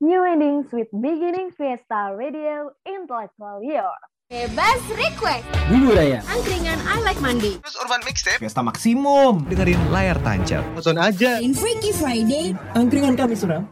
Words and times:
New 0.00 0.24
endings 0.24 0.72
with 0.72 0.88
beginning 0.96 1.52
Fiesta 1.52 2.16
Radio 2.16 2.72
Intellectual 2.88 3.60
Year. 3.60 3.84
Bebas 4.32 4.80
request. 4.96 5.44
Bulu 5.68 5.92
Raya. 5.92 6.24
Angkringan 6.24 6.80
I 6.88 7.04
Like 7.04 7.20
Monday. 7.20 7.60
Terus 7.60 7.76
Urban 7.84 8.00
Mixtape. 8.08 8.40
Fiesta 8.40 8.64
Maksimum. 8.64 9.44
dengerin 9.44 9.76
layar 9.92 10.16
tancap. 10.24 10.64
Nonton 10.72 10.96
aja. 10.96 11.44
In 11.44 11.52
Freaky 11.52 11.92
Friday. 11.92 12.56
Angkringan 12.72 13.12
kami 13.12 13.36
suram. 13.36 13.68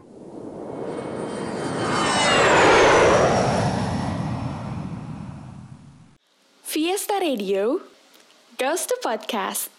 Fiesta 6.61 7.17
Radio, 7.17 7.81
Ghost 8.61 8.93
to 8.93 9.01
Podcast. 9.01 9.78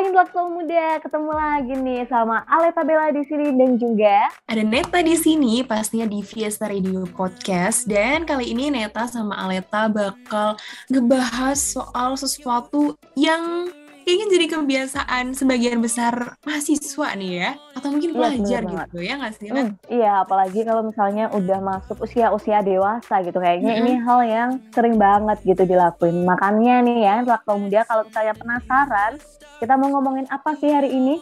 Hai 0.00 0.08
intelektual 0.08 0.48
muda, 0.48 0.96
ketemu 1.04 1.28
lagi 1.28 1.74
nih 1.76 2.08
sama 2.08 2.40
Aleta 2.48 2.80
Bella 2.88 3.12
di 3.12 3.20
sini 3.20 3.52
dan 3.52 3.76
juga 3.76 4.32
Ada 4.48 4.64
Neta 4.64 5.04
di 5.04 5.12
sini, 5.12 5.60
pastinya 5.60 6.08
di 6.08 6.24
Fiesta 6.24 6.72
Radio 6.72 7.04
Podcast. 7.04 7.84
Dan 7.84 8.24
kali 8.24 8.48
ini 8.48 8.72
Neta 8.72 9.04
sama 9.04 9.36
Aleta 9.36 9.92
bakal 9.92 10.56
ngebahas 10.88 11.60
soal 11.60 12.16
sesuatu 12.16 12.96
yang 13.12 13.68
kayaknya 14.04 14.26
jadi 14.32 14.46
kebiasaan 14.50 15.24
sebagian 15.36 15.78
besar 15.78 16.36
mahasiswa 16.42 17.08
nih 17.16 17.32
ya. 17.40 17.50
Atau 17.76 17.88
mungkin 17.94 18.10
pelajar 18.16 18.62
bener 18.66 18.86
gitu 18.90 18.98
ya 19.00 19.14
nggak 19.20 19.32
sih? 19.38 19.48
Nat? 19.50 19.58
Hmm, 19.60 19.72
iya, 19.88 20.12
apalagi 20.24 20.60
kalau 20.64 20.82
misalnya 20.84 21.30
udah 21.30 21.58
masuk 21.62 21.96
usia-usia 22.02 22.60
dewasa 22.64 23.22
gitu. 23.22 23.38
Kayaknya 23.38 23.72
Mm-mm. 23.78 23.82
ini 23.86 23.92
hal 24.02 24.20
yang 24.26 24.50
sering 24.74 24.96
banget 24.96 25.38
gitu 25.44 25.62
dilakuin. 25.64 26.26
Makanya 26.26 26.82
nih 26.84 26.98
ya, 27.06 27.12
intelektual 27.22 27.58
muda 27.58 27.80
kalau 27.86 28.02
misalnya 28.06 28.34
penasaran, 28.36 29.12
kita 29.60 29.74
mau 29.76 29.88
ngomongin 29.94 30.26
apa 30.28 30.56
sih 30.58 30.70
hari 30.70 30.90
ini? 30.92 31.16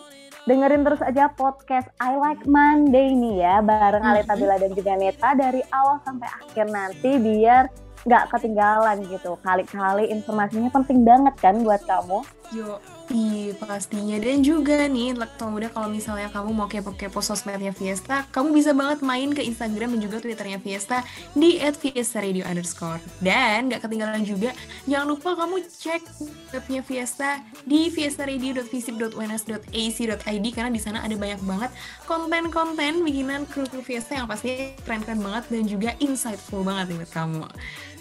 Dengerin 0.49 0.81
terus 0.81 1.05
aja 1.05 1.29
podcast 1.29 1.93
I 2.01 2.17
Like 2.17 2.49
Monday 2.49 3.13
nih 3.13 3.45
ya, 3.45 3.61
bareng. 3.61 4.01
Aleta 4.01 4.33
Bella 4.33 4.57
dan 4.57 4.73
juga 4.73 4.97
Neta 4.97 5.37
dari 5.37 5.61
awal 5.69 6.01
sampai 6.09 6.25
akhir 6.25 6.73
nanti 6.73 7.21
biar 7.21 7.69
nggak 8.09 8.33
ketinggalan 8.33 9.05
gitu. 9.05 9.37
Kali-kali 9.45 10.09
informasinya 10.09 10.73
penting 10.73 11.05
banget 11.05 11.37
kan 11.37 11.61
buat 11.61 11.85
kamu. 11.85 12.25
Yo, 12.49 12.81
iya 13.13 13.53
pastinya. 13.61 14.17
Dan 14.17 14.41
juga 14.41 14.89
nih, 14.89 15.13
intelektual 15.13 15.53
muda 15.53 15.69
kalau 15.69 15.93
misalnya 15.93 16.33
kamu 16.33 16.57
mau 16.57 16.65
kepo-kepo 16.65 17.21
sosmednya 17.21 17.77
Fiesta, 17.77 18.25
kamu 18.33 18.57
bisa 18.57 18.73
banget 18.73 19.05
main 19.05 19.37
ke 19.37 19.45
Instagram 19.45 19.93
dan 19.93 20.01
juga 20.01 20.17
Twitternya 20.25 20.57
Fiesta 20.57 21.05
di 21.37 21.61
@fiestaradio 21.61 22.49
underscore. 22.49 23.05
Dan 23.21 23.69
gak 23.69 23.85
ketinggalan 23.85 24.25
juga, 24.25 24.57
jangan 24.89 25.13
lupa 25.13 25.37
kamu 25.37 25.61
cek 25.69 26.01
webnya 26.57 26.81
Fiesta 26.81 27.45
di 27.69 27.93
fiestaradio.visip.uns.ac.id 27.93 30.47
karena 30.57 30.73
di 30.73 30.81
sana 30.81 31.05
ada 31.05 31.13
banyak 31.21 31.45
banget 31.45 31.69
konten-konten 32.09 33.05
bikinan 33.05 33.45
kru-kru 33.45 33.85
Fiesta 33.85 34.17
yang 34.17 34.25
pasti 34.25 34.73
keren-keren 34.89 35.21
banget 35.21 35.45
dan 35.53 35.69
juga 35.69 35.93
insightful 36.01 36.65
banget 36.65 36.97
nih 36.97 37.05
buat 37.05 37.13
kamu. 37.13 37.45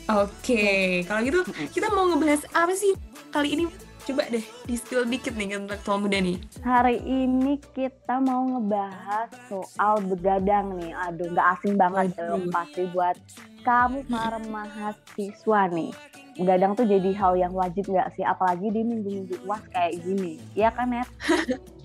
Oke, 0.08 1.03
kalau 1.03 1.19
gitu 1.19 1.44
kita 1.75 1.91
mau 1.91 2.08
ngebahas 2.08 2.47
apa 2.55 2.72
sih 2.72 2.95
kali 3.27 3.59
ini? 3.59 3.67
Coba 4.08 4.23
deh 4.31 4.45
di-spill 4.63 5.03
dikit 5.03 5.36
nih 5.36 5.59
intelektual 5.59 6.00
muda 6.00 6.23
nih. 6.23 6.39
Hari 6.63 7.03
ini 7.03 7.59
kita 7.75 8.23
mau 8.23 8.47
ngebahas 8.55 9.28
soal 9.52 10.00
begadang 10.08 10.80
nih. 10.80 10.95
Aduh, 10.95 11.28
nggak 11.35 11.47
asing 11.59 11.75
banget 11.75 12.16
dong 12.16 12.47
pasti 12.47 12.88
buat 12.95 13.19
kamu 13.67 14.08
para 14.08 14.39
mahasiswa 14.47 15.61
nih. 15.75 15.91
Begadang 16.39 16.80
tuh 16.80 16.88
jadi 16.88 17.12
hal 17.19 17.35
yang 17.35 17.51
wajib 17.51 17.84
nggak 17.91 18.16
sih? 18.16 18.23
Apalagi 18.23 18.72
di 18.72 18.88
minggu-minggu 18.88 19.44
uas 19.44 19.67
kayak 19.75 20.00
gini. 20.00 20.40
Iya 20.56 20.72
kan, 20.72 20.88
Net? 20.88 21.09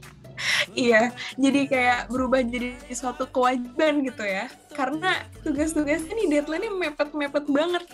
Iya, 0.73 1.13
jadi 1.37 1.61
kayak 1.69 2.01
berubah 2.09 2.41
jadi 2.41 2.73
suatu 2.93 3.29
kewajiban 3.29 4.01
gitu 4.09 4.25
ya. 4.25 4.49
Karena 4.73 5.21
tugas-tugasnya 5.45 6.13
nih 6.17 6.29
deadline-nya 6.39 6.73
mepet-mepet 6.73 7.45
banget. 7.53 7.85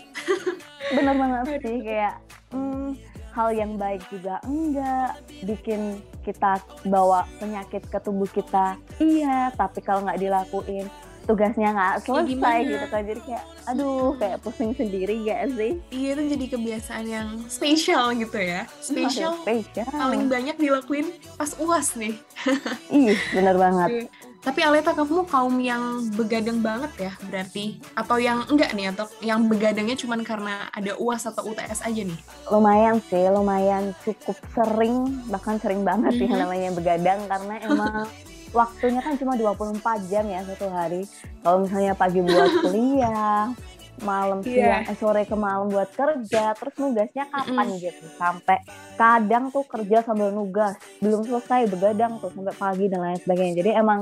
Bener 0.95 1.15
banget 1.19 1.59
sih. 1.59 1.79
Kayak 1.83 2.15
hmm, 2.55 2.95
hal 3.35 3.49
yang 3.51 3.75
baik 3.75 4.03
juga 4.07 4.39
enggak. 4.47 5.19
Bikin 5.43 5.99
kita 6.23 6.63
bawa 6.87 7.27
penyakit 7.43 7.83
ke 7.91 7.99
tubuh 7.99 8.31
kita. 8.31 8.79
Iya, 9.03 9.51
tapi 9.59 9.83
kalau 9.83 10.07
nggak 10.07 10.23
dilakuin, 10.23 10.87
tugasnya 11.29 11.69
nggak 11.71 11.95
Kayak 12.01 12.07
selesai 12.09 12.31
gimana? 12.33 12.65
gitu 12.65 12.87
kan. 12.89 13.03
Jadi 13.05 13.21
kayak, 13.23 13.45
aduh, 13.67 14.09
kayak 14.17 14.39
pusing 14.41 14.73
sendiri 14.73 15.15
gak 15.23 15.41
sih? 15.53 15.73
Iya, 15.91 16.09
itu 16.11 16.23
jadi 16.33 16.47
kebiasaan 16.49 17.05
yang 17.07 17.29
spesial 17.47 18.17
gitu 18.17 18.39
ya. 18.39 18.65
Spesial 18.81 19.37
spesial. 19.39 19.85
paling 19.87 20.25
banyak 20.27 20.57
dilakuin 20.57 21.07
pas 21.37 21.53
uas 21.59 21.93
nih. 21.95 22.17
Ih, 22.91 23.13
bener 23.31 23.55
banget. 23.55 24.09
Tapi 24.39 24.63
Aleta, 24.63 24.95
kamu 24.95 25.27
kaum 25.27 25.59
yang 25.59 25.83
begadang 26.15 26.59
banget 26.59 26.89
ya 26.97 27.13
berarti? 27.23 27.77
Atau 27.93 28.17
yang 28.17 28.47
enggak 28.47 28.73
nih? 28.73 28.89
Atau 28.89 29.11
yang 29.21 29.45
begadangnya 29.45 29.93
cuma 29.95 30.17
karena 30.23 30.71
ada 30.71 30.97
uas 30.97 31.27
atau 31.27 31.45
UTS 31.45 31.83
aja 31.83 32.03
nih? 32.03 32.17
Lumayan 32.49 33.03
sih, 33.05 33.29
lumayan 33.29 33.93
cukup 34.01 34.39
sering, 34.49 34.97
bahkan 35.27 35.59
sering 35.59 35.83
banget 35.83 36.17
sih 36.17 36.25
Mhm. 36.25 36.39
namanya 36.39 36.71
begadang 36.73 37.21
karena 37.27 37.55
emang 37.61 38.07
waktunya 38.51 38.99
kan 38.99 39.15
cuma 39.15 39.35
24 39.35 39.79
jam 40.07 40.25
ya 40.25 40.41
satu 40.45 40.69
hari. 40.69 41.05
Kalau 41.41 41.65
misalnya 41.65 41.93
pagi 41.93 42.21
buat 42.21 42.53
kuliah, 42.63 43.53
malam 43.99 44.41
Iya. 44.41 44.47
siang, 44.47 44.83
eh, 44.87 44.97
sore 44.97 45.23
ke 45.23 45.35
malam 45.35 45.69
buat 45.69 45.91
kerja, 45.91 46.55
terus 46.55 46.75
nugasnya 46.77 47.25
kapan 47.27 47.67
gitu. 47.75 48.05
Sampai 48.15 48.63
kadang 48.95 49.51
tuh 49.51 49.65
kerja 49.65 50.03
sambil 50.03 50.31
nugas, 50.31 50.73
belum 50.99 51.23
selesai 51.23 51.67
begadang 51.69 52.19
tuh 52.19 52.31
sampai 52.31 52.55
pagi 52.55 52.87
dan 52.87 53.01
lain 53.01 53.19
sebagainya. 53.19 53.55
Jadi 53.57 53.71
emang 53.73 54.01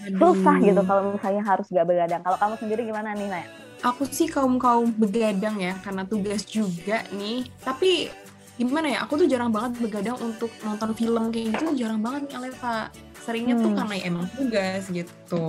susah 0.00 0.56
Aduh. 0.56 0.66
gitu 0.66 0.80
kalau 0.82 1.02
misalnya 1.12 1.42
harus 1.44 1.66
gak 1.68 1.84
begadang. 1.84 2.20
Kalau 2.20 2.36
kamu 2.36 2.54
sendiri 2.58 2.82
gimana 2.84 3.12
nih, 3.12 3.28
Naya? 3.28 3.48
aku 3.80 4.04
sih 4.04 4.28
kaum 4.28 4.60
kaum 4.60 4.92
begadang 4.92 5.56
ya 5.56 5.72
karena 5.80 6.04
tugas 6.04 6.44
juga 6.44 7.00
nih 7.16 7.48
tapi 7.64 8.12
gimana 8.60 8.92
ya 8.92 8.98
aku 9.00 9.16
tuh 9.16 9.24
jarang 9.24 9.48
banget 9.48 9.80
begadang 9.80 10.20
untuk 10.20 10.52
nonton 10.60 10.92
film 10.92 11.32
kayak 11.32 11.56
gitu 11.56 11.80
jarang 11.80 12.04
banget 12.04 12.28
nih 12.28 12.36
Aleta 12.36 12.92
seringnya 13.20 13.54
tuh 13.54 13.68
Hmm. 13.68 13.78
karena 13.78 13.94
ya 13.94 14.04
emang 14.06 14.26
tugas 14.30 14.82
gitu 14.88 15.46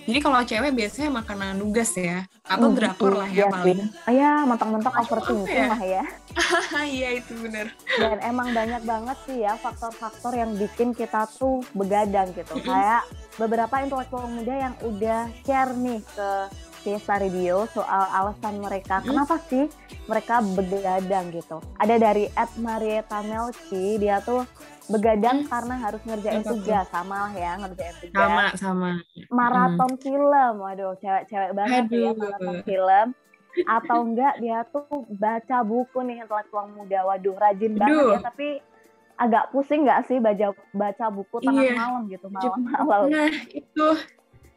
jadi 0.00 0.18
kalau 0.18 0.40
cewek 0.42 0.72
biasanya 0.72 1.22
karena 1.22 1.52
nugas 1.52 1.92
ya 1.92 2.24
atau 2.42 2.66
Hmm, 2.66 2.74
drakor 2.74 3.12
lah 3.14 3.28
iya 3.28 3.36
ya 3.36 3.44
sih. 3.44 3.52
paling 3.52 3.80
Oh 4.00 4.12
ya, 4.12 4.30
mentok-mentok 4.42 4.94
overthinking 4.96 5.54
ya? 5.54 5.68
lah 5.68 5.82
ya. 5.82 6.04
iya 6.90 7.08
itu 7.14 7.32
bener 7.36 7.66
Dan 7.92 8.18
emang 8.20 8.50
banyak 8.50 8.82
banget 8.82 9.16
sih 9.22 9.38
ya 9.40 9.54
faktor-faktor 9.54 10.32
yang 10.32 10.50
bikin 10.54 10.90
kita 10.90 11.28
tuh 11.30 11.62
begadang 11.72 12.32
gitu. 12.32 12.58
Kayak 12.58 13.06
beberapa 13.36 13.74
intelektual 13.78 14.26
muda 14.26 14.54
yang 14.60 14.74
udah 14.80 15.20
share 15.40 15.72
nih 15.72 16.00
ke 16.08 16.30
Fiesta 16.80 17.14
Radio 17.14 17.68
soal 17.68 18.08
alasan 18.10 18.56
mereka 18.56 18.98
kenapa 19.00 19.36
sih 19.44 19.68
mereka 20.06 20.40
begadang 20.40 21.28
gitu. 21.30 21.60
Ada 21.76 22.00
dari 22.00 22.24
Ed 22.26 22.52
Marieta 22.56 23.20
Melci, 23.20 23.94
dia 23.96 24.18
tuh 24.18 24.42
begadang 24.90 25.46
karena 25.46 25.74
harus 25.78 26.02
ngerjain 26.02 26.42
tugas 26.42 26.86
sama 26.90 27.30
lah 27.30 27.32
ya 27.32 27.52
ngerjain 27.56 27.94
tugas 27.96 28.18
sama 28.18 28.44
sama. 28.54 28.90
Maraton 29.30 29.92
film 29.96 30.54
waduh 30.58 30.98
cewek-cewek 30.98 31.52
banget 31.54 31.82
tuh 31.86 31.96
ya 31.96 32.10
Aduh. 32.10 32.18
maraton 32.18 32.58
film. 32.62 33.06
Atau 33.66 33.98
enggak 34.04 34.34
dia 34.38 34.62
tuh 34.66 34.86
baca 35.10 35.58
buku 35.62 35.98
nih 36.02 36.22
intelektual 36.22 36.66
muda. 36.68 37.02
Waduh 37.04 37.34
rajin 37.34 37.74
banget 37.74 37.98
Aduh. 37.98 38.14
ya 38.14 38.20
tapi 38.20 38.48
agak 39.14 39.44
pusing 39.50 39.84
nggak 39.84 40.00
sih 40.06 40.16
baca 40.16 40.50
baca 40.72 41.06
buku 41.08 41.36
tengah 41.40 41.60
Iya. 41.62 41.74
malam 41.76 42.02
gitu 42.08 42.26
malam-malam? 42.26 43.08
Nah 43.10 43.28
itu 43.50 43.86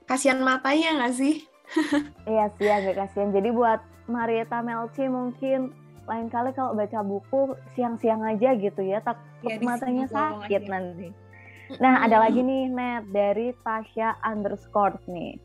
kasihan 0.04 0.40
matanya 0.40 0.90
nggak 1.02 1.14
sih? 1.14 1.36
Iya 2.30 2.54
sih 2.56 2.70
agak 2.70 2.96
kasihan. 2.98 3.30
Jadi 3.30 3.50
buat 3.50 3.82
Marieta 4.06 4.62
Melci 4.62 5.08
mungkin 5.08 5.74
lain 6.04 6.28
kali 6.28 6.52
kalau 6.52 6.76
baca 6.76 7.00
buku 7.00 7.56
siang-siang 7.74 8.22
aja 8.24 8.54
gitu 8.54 8.82
ya 8.82 9.00
takut 9.00 9.50
di 9.50 9.64
matanya 9.64 10.06
sakit 10.08 10.64
nanti 10.68 11.10
Nah, 11.80 12.06
ada 12.06 12.22
lagi 12.22 12.44
nih, 12.44 12.70
Net, 12.70 13.08
dari 13.10 13.50
Tasya 13.66 14.20
underscore 14.22 15.00
nih. 15.10 15.40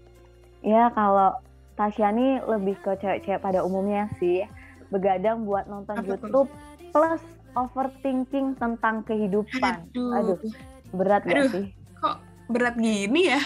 Ya, 0.60 0.90
kalau 0.92 1.32
Tasya 1.72 2.10
nih 2.12 2.42
lebih 2.44 2.76
ke 2.84 3.00
cewek-cewek 3.00 3.40
pada 3.40 3.64
umumnya 3.64 4.10
sih. 4.18 4.44
Begadang 4.92 5.46
buat 5.48 5.70
nonton 5.70 5.94
Apa? 5.94 6.04
YouTube 6.04 6.50
plus 6.92 7.22
overthinking 7.54 8.58
tentang 8.60 9.06
kehidupan. 9.08 9.88
aduh, 9.94 10.36
Aduh, 10.36 10.52
berat 10.92 11.22
gak 11.24 11.38
Aduh. 11.38 11.50
sih? 11.54 11.66
kok 11.96 12.16
berat 12.48 12.74
gini 12.78 13.28
ya 13.28 13.40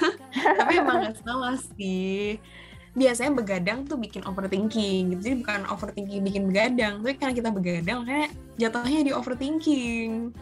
tapi 0.58 0.72
emang 0.80 1.04
gak 1.04 1.20
salah 1.20 1.54
sih 1.76 2.40
biasanya 2.90 3.30
begadang 3.34 3.86
tuh 3.86 3.96
bikin 3.96 4.26
overthinking 4.26 5.14
gitu. 5.14 5.20
Jadi 5.22 5.36
bukan 5.46 5.60
overthinking 5.70 6.20
bikin 6.26 6.42
begadang, 6.50 7.02
tapi 7.02 7.14
karena 7.16 7.34
kita 7.34 7.50
begadang 7.54 7.96
makanya 8.02 8.28
jatuhnya 8.58 9.00
di 9.06 9.12
overthinking. 9.14 10.34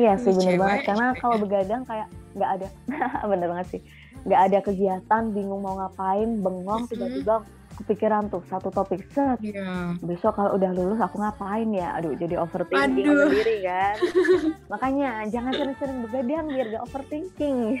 Iya 0.00 0.16
sih 0.16 0.32
bener 0.32 0.56
cewek, 0.56 0.60
banget 0.60 0.80
karena 0.88 1.06
cewek. 1.12 1.20
kalau 1.20 1.36
begadang 1.36 1.82
kayak 1.84 2.08
nggak 2.32 2.50
ada 2.56 2.66
bener 3.30 3.46
banget 3.52 3.66
sih 3.68 3.80
nggak 4.24 4.40
ada 4.48 4.58
kegiatan 4.64 5.22
bingung 5.32 5.60
mau 5.64 5.76
ngapain 5.80 6.40
bengong 6.40 6.88
tiba-tiba 6.88 7.44
kepikiran 7.80 8.28
tuh 8.28 8.44
satu 8.46 8.68
topik 8.68 9.04
set 9.10 9.40
Iya. 9.40 9.96
besok 10.00 10.36
kalau 10.36 10.54
udah 10.54 10.70
lulus 10.70 10.98
aku 10.98 11.16
ngapain 11.16 11.68
ya 11.70 11.96
aduh 11.96 12.12
jadi 12.14 12.36
overthinking 12.36 13.08
Aduh. 13.08 13.28
sendiri 13.28 13.56
kan 13.64 13.96
makanya 14.72 15.10
jangan 15.28 15.52
sering-sering 15.52 15.98
begadang 16.04 16.46
biar 16.46 16.66
gak 16.70 16.84
overthinking 16.84 17.58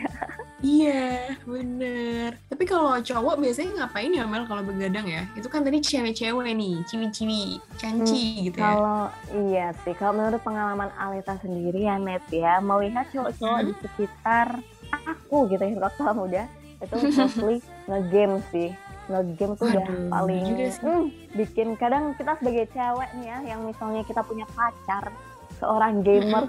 Iya, 0.60 1.40
bener. 1.48 2.36
Tapi 2.52 2.68
kalau 2.68 3.00
cowok 3.00 3.40
biasanya 3.40 3.80
ngapain 3.80 4.12
ya 4.12 4.28
Mel 4.28 4.44
kalau 4.44 4.60
begadang 4.60 5.08
ya? 5.08 5.24
Itu 5.32 5.48
kan 5.48 5.64
tadi 5.64 5.80
cewek-cewek 5.80 6.52
nih, 6.52 6.84
ciwi-ciwi, 6.84 7.56
canci 7.80 8.44
gitu 8.44 8.60
ya. 8.60 8.68
kalau 8.68 9.00
iya 9.32 9.72
sih 9.80 9.96
kalau 9.96 10.20
menurut 10.20 10.36
pengalaman 10.44 10.92
Alita 11.00 11.40
sendiri 11.40 11.88
ya 11.88 11.96
Net 11.96 12.20
ya 12.28 12.60
melihat 12.60 13.08
cowok-cowok 13.08 13.60
di 13.64 13.72
sekitar 13.80 14.60
aku 14.92 15.48
gitu 15.48 15.64
ya 15.64 15.80
waktu 15.80 16.02
muda 16.12 16.44
itu 16.76 16.94
mostly 17.08 17.56
ngegame 17.88 18.38
sih 18.52 18.68
ngegame 19.10 19.54
tuh 19.58 19.66
udah 19.66 19.86
paling 20.08 20.44
hmm, 20.46 21.04
bikin 21.34 21.68
kadang 21.74 22.14
kita 22.14 22.38
sebagai 22.38 22.70
cewek 22.70 23.10
nih 23.18 23.26
ya 23.26 23.38
yang 23.54 23.60
misalnya 23.66 24.06
kita 24.06 24.22
punya 24.22 24.46
pacar 24.54 25.10
seorang 25.58 26.06
gamer 26.06 26.46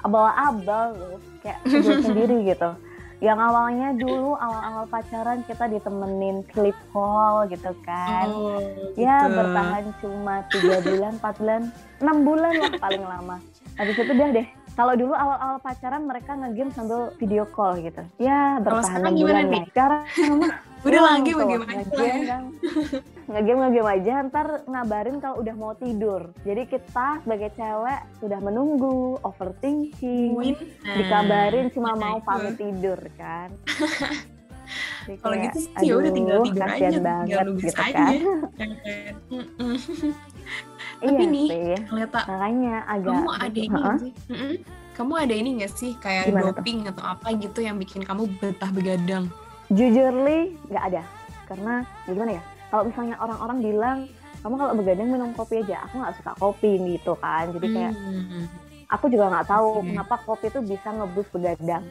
abal-abal 0.00 0.96
loh 0.96 1.18
kayak 1.44 1.60
sendiri 2.04 2.48
gitu. 2.48 2.72
Yang 3.20 3.38
awalnya 3.52 3.88
dulu 4.00 4.32
awal-awal 4.32 4.88
pacaran 4.88 5.44
kita 5.44 5.68
ditemenin 5.68 6.40
clip 6.56 6.76
call 6.88 7.44
gitu 7.52 7.76
kan. 7.84 8.32
Oh, 8.32 8.64
ya 8.96 9.28
gitu. 9.28 9.36
bertahan 9.36 9.84
cuma 10.00 10.34
tiga 10.48 10.80
bulan 10.80 11.12
empat 11.20 11.34
bulan 11.36 11.62
enam 12.00 12.16
bulan 12.24 12.52
lah 12.56 12.72
paling 12.80 13.04
lama. 13.04 13.36
Habis 13.76 13.96
itu 14.00 14.12
udah 14.16 14.28
deh 14.32 14.48
kalau 14.72 14.96
dulu 14.96 15.12
awal-awal 15.12 15.60
pacaran 15.60 16.08
mereka 16.08 16.32
ngegame 16.32 16.72
sambil 16.72 17.12
video 17.20 17.44
call 17.44 17.76
gitu. 17.84 18.00
Ya 18.16 18.56
bertahan 18.64 19.04
enam 19.04 19.14
bulan 19.20 19.44
nih? 19.52 19.62
sekarang 19.68 20.04
Udah 20.80 21.00
lagi 21.02 21.30
tuh, 21.30 21.38
bagaimana? 21.38 21.72
ngegame 23.30 23.62
ngegame 23.62 23.90
aja 23.94 24.26
ntar 24.26 24.66
ngabarin 24.66 25.22
kalau 25.22 25.38
udah 25.38 25.54
mau 25.54 25.70
tidur 25.72 26.34
jadi 26.42 26.66
kita 26.66 27.22
sebagai 27.22 27.54
cewek 27.54 28.00
sudah 28.18 28.42
menunggu 28.42 29.22
overthinking 29.22 30.34
Win. 30.34 30.58
dikabarin 30.98 31.70
cuma 31.70 31.94
mau 31.94 32.18
pamit 32.18 32.58
tidur 32.58 32.98
kan 33.14 33.54
Kalau 35.18 35.34
gitu 35.36 35.58
sih 35.62 35.70
ya 35.80 35.94
udah 35.94 36.10
tinggal 36.10 36.36
aduh, 36.36 36.46
tidur 36.46 36.62
aja, 36.64 36.74
tinggal 36.76 37.02
banget 37.02 37.38
nunggu 37.42 37.60
gitu 37.60 37.74
aja. 37.76 37.90
kan 37.94 38.14
Mm-mm. 39.30 39.74
iya 41.02 41.10
Tapi 41.10 41.24
nih, 41.24 41.48
sih 41.48 41.74
Leta, 41.88 42.20
makanya 42.26 42.74
agak 42.84 43.10
kamu 43.10 43.30
ada 43.32 43.46
ini 43.48 43.62
Heeh. 43.62 43.78
nggak 43.80 43.98
sih? 43.98 44.12
Mm-mm. 44.28 44.52
Kamu 44.90 45.12
ada 45.16 45.34
ini 45.34 45.50
nggak 45.56 45.72
sih 45.72 45.92
kayak 45.96 46.24
Gimana 46.28 46.42
tuh? 46.44 46.54
doping 46.60 46.78
atau 46.86 47.04
apa 47.04 47.26
gitu 47.34 47.58
yang 47.62 47.76
bikin 47.78 48.02
kamu 48.02 48.26
betah 48.38 48.70
begadang? 48.70 49.24
Jujur 49.70 50.12
li 50.26 50.38
nggak 50.68 50.84
ada. 50.92 51.02
Karena 51.46 51.74
ya 52.06 52.10
gimana 52.12 52.32
ya? 52.38 52.42
Kalau 52.70 52.82
misalnya 52.86 53.16
orang-orang 53.18 53.58
bilang 53.58 53.98
kamu 54.40 54.54
kalau 54.56 54.72
begadang 54.72 55.08
minum 55.10 55.30
kopi 55.34 55.60
aja. 55.60 55.84
Aku 55.88 56.00
nggak 56.00 56.14
suka 56.18 56.32
kopi 56.38 56.70
gitu 56.96 57.12
kan. 57.18 57.50
Jadi 57.54 57.66
kayak 57.70 57.92
Hmm. 57.94 58.46
aku 58.88 59.06
juga 59.06 59.30
nggak 59.30 59.46
tahu 59.46 59.68
Oke. 59.80 59.86
kenapa 59.90 60.14
kopi 60.22 60.46
itu 60.48 60.60
bisa 60.64 60.88
ngebus 60.90 61.28
begadang. 61.30 61.84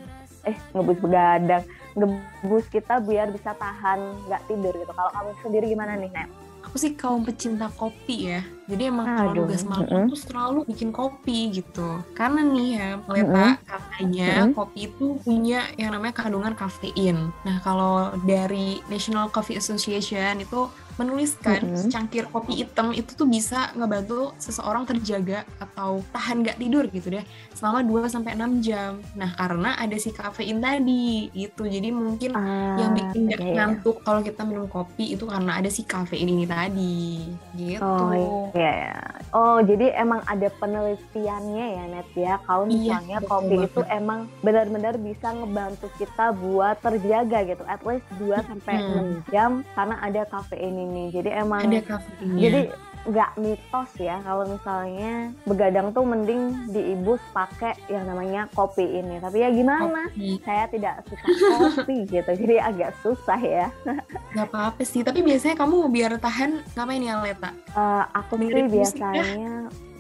Eh 0.44 0.56
ngebus 0.72 0.98
begadang. 1.00 1.64
Ngebus 1.94 2.66
kita 2.68 3.00
biar 3.00 3.30
bisa 3.30 3.52
tahan 3.54 4.00
nggak 4.28 4.42
tidur 4.48 4.74
gitu. 4.74 4.92
Kalau 4.92 5.12
kamu 5.12 5.30
sendiri 5.44 5.66
gimana 5.68 5.94
nih 5.96 6.10
Net? 6.10 6.30
Aku 6.66 6.76
sih 6.76 6.94
kaum 6.94 7.24
pecinta 7.24 7.72
kopi 7.74 8.36
ya. 8.36 8.42
Jadi 8.70 8.94
emang 8.94 9.08
kalau 9.10 9.32
nugas 9.34 9.66
malam 9.66 9.90
mm-mm. 9.90 10.06
tuh 10.14 10.20
selalu 10.20 10.60
bikin 10.70 10.94
kopi 10.94 11.50
gitu. 11.50 12.04
Karena 12.14 12.46
nih 12.46 12.70
ya, 12.78 12.88
Leta, 13.10 13.48
katanya 13.66 14.30
Mm-mm. 14.46 14.54
kopi 14.54 14.80
itu 14.92 15.18
punya 15.26 15.66
yang 15.80 15.96
namanya 15.96 16.14
kandungan 16.14 16.54
kafein. 16.54 17.34
Nah, 17.42 17.58
kalau 17.66 18.14
dari 18.28 18.78
National 18.92 19.34
Coffee 19.34 19.58
Association 19.58 20.38
itu 20.44 20.70
menuliskan 21.00 21.64
Mm-mm. 21.64 21.80
secangkir 21.80 22.28
kopi 22.28 22.60
hitam 22.60 22.92
itu 22.92 23.16
tuh 23.16 23.24
bisa 23.24 23.72
ngebantu 23.72 24.36
seseorang 24.36 24.84
terjaga 24.84 25.48
atau 25.58 26.04
tahan 26.12 26.44
gak 26.44 26.60
tidur 26.60 26.84
gitu 26.88 27.08
deh 27.10 27.24
selama 27.56 27.80
2 27.82 28.06
sampai 28.06 28.36
6 28.36 28.60
jam. 28.60 29.00
Nah, 29.16 29.32
karena 29.32 29.74
ada 29.74 29.96
si 29.96 30.12
kafein 30.12 30.60
tadi 30.60 31.32
gitu. 31.32 31.64
Jadi 31.64 31.88
mungkin 31.90 32.36
yang 32.76 32.92
bikin 32.92 33.22
gak 33.26 33.40
iya, 33.40 33.48
iya. 33.48 33.56
ngantuk 33.56 34.04
kalau 34.04 34.20
kita 34.20 34.44
minum 34.44 34.68
kopi 34.68 35.16
itu 35.16 35.24
karena 35.24 35.56
ada 35.56 35.68
si 35.68 35.82
kafein 35.82 36.28
ini 36.28 36.44
tadi 36.44 37.24
gitu. 37.56 37.80
Oh 37.80 38.12
iya 38.52 38.72
ya. 38.86 39.00
Oh 39.32 39.62
jadi 39.62 39.96
emang 39.96 40.20
ada 40.26 40.50
penelitiannya 40.52 41.66
ya 41.70 41.84
Net 41.88 42.10
ya. 42.14 42.34
Kalau 42.44 42.66
Iya, 42.66 42.74
misalnya 43.00 43.18
betul 43.20 43.30
kopi 43.30 43.56
banget. 43.56 43.70
itu 43.70 43.82
emang 43.90 44.20
benar-benar 44.42 44.94
bisa 44.98 45.28
ngebantu 45.30 45.88
kita 45.96 46.26
buat 46.34 46.76
terjaga 46.80 47.40
gitu. 47.46 47.64
At 47.64 47.82
least 47.84 48.04
2 48.18 48.42
sampai 48.42 48.74
Hmm. 48.76 49.22
6 49.22 49.32
jam 49.32 49.52
karena 49.72 49.96
ada 50.00 50.22
kafein 50.26 50.76
ini. 50.76 50.89
Jadi 51.14 51.30
emang 51.34 51.62
ada 51.66 51.82
kafeinnya. 51.82 52.40
jadi 52.40 52.62
nggak 53.00 53.32
mitos 53.40 53.92
ya 53.96 54.20
kalau 54.28 54.44
misalnya 54.44 55.32
begadang 55.48 55.96
tuh 55.96 56.04
mending 56.04 56.68
diibus 56.70 57.24
pakai 57.32 57.74
yang 57.88 58.04
namanya 58.06 58.52
kopi 58.52 58.84
ini. 58.84 59.24
Tapi 59.24 59.40
ya 59.40 59.50
gimana? 59.50 60.12
Kopi. 60.12 60.38
Saya 60.44 60.68
tidak 60.68 61.08
suka 61.08 61.26
kopi 61.58 61.98
gitu. 62.14 62.32
Jadi 62.36 62.56
agak 62.60 62.92
susah 63.00 63.40
ya. 63.40 63.68
Gak 64.36 64.48
apa-apa 64.52 64.84
sih. 64.84 65.02
Tapi 65.02 65.24
biasanya 65.24 65.56
kamu 65.58 65.90
biar 65.90 66.12
tahan 66.20 66.60
ngapain 66.76 67.02
ya 67.02 67.24
Leta? 67.24 67.50
Eh, 67.56 68.04
aku 68.14 68.34
sih 68.36 68.52
Dengerin 68.52 68.68
musik 68.68 69.00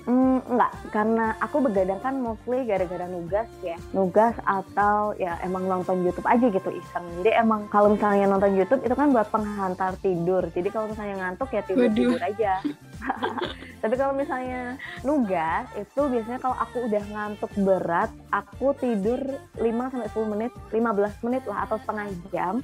mm, 0.09 0.39
enggak 0.50 0.73
karena 0.89 1.38
aku 1.38 1.61
begadang 1.61 2.01
kan 2.01 2.17
mostly 2.17 2.65
gara-gara 2.65 3.06
nugas 3.06 3.45
ya. 3.61 3.77
Nugas 3.94 4.33
atau 4.44 5.13
ya 5.15 5.38
emang 5.45 5.69
nonton 5.69 6.01
YouTube 6.01 6.25
aja 6.25 6.50
gitu 6.50 6.69
iseng. 6.73 7.06
Jadi 7.21 7.38
emang 7.38 7.69
kalau 7.69 7.94
misalnya 7.94 8.25
nonton 8.25 8.57
YouTube 8.57 8.81
itu 8.81 8.95
kan 8.97 9.13
buat 9.13 9.29
penghantar 9.29 9.94
tidur. 10.01 10.50
Jadi 10.50 10.67
kalau 10.73 10.89
misalnya 10.89 11.15
ngantuk 11.21 11.50
ya 11.53 11.61
tidur 11.61 11.89
tidur 11.94 12.21
aja. 12.21 12.59
Tapi 13.85 13.95
kalau 13.95 14.11
misalnya 14.11 14.75
nugas 15.07 15.69
itu 15.77 16.01
biasanya 16.12 16.39
kalau 16.44 16.57
aku 16.59 16.89
udah 16.89 17.03
ngantuk 17.15 17.51
berat 17.63 18.12
aku 18.27 18.75
tidur 18.75 19.21
5 19.55 19.63
sampai 19.63 20.09
10 20.12 20.33
menit 20.35 20.51
15 20.75 21.25
menit 21.25 21.44
lah 21.47 21.63
atau 21.63 21.79
setengah 21.79 22.07
jam 22.27 22.59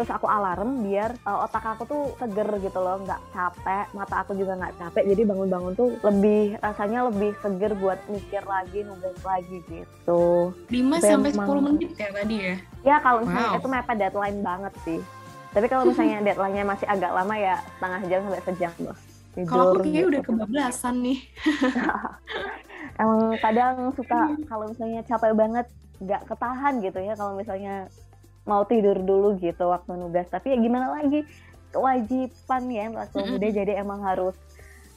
terus 0.00 0.16
aku 0.16 0.24
alarm 0.24 0.80
biar 0.80 1.12
uh, 1.28 1.44
otak 1.44 1.60
aku 1.60 1.84
tuh 1.84 2.02
seger 2.16 2.48
gitu 2.56 2.80
loh 2.80 3.04
nggak 3.04 3.20
capek 3.36 3.84
mata 3.92 4.24
aku 4.24 4.32
juga 4.32 4.56
nggak 4.56 4.80
capek 4.80 5.12
jadi 5.12 5.22
bangun-bangun 5.28 5.76
tuh 5.76 5.92
lebih 6.00 6.56
rasanya 6.56 7.12
lebih 7.12 7.36
seger 7.44 7.76
buat 7.76 8.00
mikir 8.08 8.40
lagi 8.48 8.80
nugas 8.80 9.20
lagi 9.20 9.60
gitu 9.68 10.56
5 10.56 10.72
Memang. 10.72 11.04
sampai 11.04 11.36
10 11.36 11.66
menit 11.68 11.92
ya 12.00 12.08
tadi 12.16 12.36
ya. 12.40 12.54
ya 12.80 12.96
kalau 13.04 13.28
misalnya 13.28 13.52
Wow. 13.52 13.58
itu 13.60 13.68
mepet 13.68 13.96
deadline 14.00 14.40
banget 14.40 14.72
sih 14.88 15.00
tapi 15.52 15.66
kalau 15.68 15.84
misalnya 15.84 16.16
deadline-nya 16.32 16.64
masih 16.64 16.86
agak 16.88 17.12
lama 17.12 17.34
ya 17.36 17.56
setengah 17.76 18.00
jam 18.08 18.18
sampai 18.24 18.42
sejam 18.48 18.72
loh 18.80 18.96
Kalau 19.44 19.64
aku 19.68 19.84
kayaknya 19.84 20.02
udah 20.08 20.20
gitu. 20.24 20.30
kebablasan 20.32 20.94
nih. 21.04 21.18
emang 23.00 23.20
kadang 23.36 23.74
suka 23.92 24.32
kalau 24.50 24.64
misalnya 24.72 25.00
capek 25.04 25.32
banget 25.36 25.66
nggak 26.00 26.22
ketahan 26.24 26.74
gitu 26.80 26.98
ya 26.98 27.12
kalau 27.12 27.36
misalnya 27.36 27.84
mau 28.48 28.64
tidur 28.64 28.96
dulu 29.00 29.36
gitu 29.38 29.68
waktu 29.68 29.96
nugas. 29.96 30.28
Tapi 30.28 30.52
ya 30.54 30.58
gimana 30.60 30.92
lagi? 30.94 31.24
Kewajiban 31.70 32.62
ya 32.66 32.90
Mm-mm. 32.90 33.30
muda 33.30 33.48
jadi 33.48 33.72
emang 33.78 34.02
harus 34.02 34.34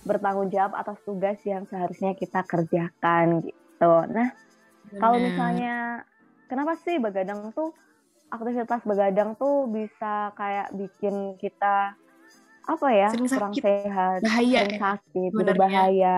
bertanggung 0.04 0.50
jawab 0.52 0.74
atas 0.76 1.00
tugas 1.06 1.40
yang 1.48 1.64
seharusnya 1.70 2.18
kita 2.18 2.44
kerjakan 2.44 3.46
gitu. 3.46 3.94
Nah 4.10 4.34
kalau 5.00 5.18
misalnya 5.22 6.04
kenapa 6.50 6.76
sih 6.82 7.00
begadang 7.00 7.54
tuh 7.56 7.72
aktivitas 8.28 8.82
begadang 8.84 9.38
tuh 9.38 9.70
bisa 9.70 10.34
kayak 10.34 10.74
bikin 10.74 11.38
kita 11.38 11.94
apa 12.64 12.88
ya 12.90 13.10
Sering 13.12 13.30
kurang 13.30 13.54
sakit. 13.54 13.64
sehat 13.64 14.20
bahaya 14.24 14.60
sering 14.64 14.76
ya. 14.76 14.82
sakit 14.82 15.32
berbahaya 15.36 16.16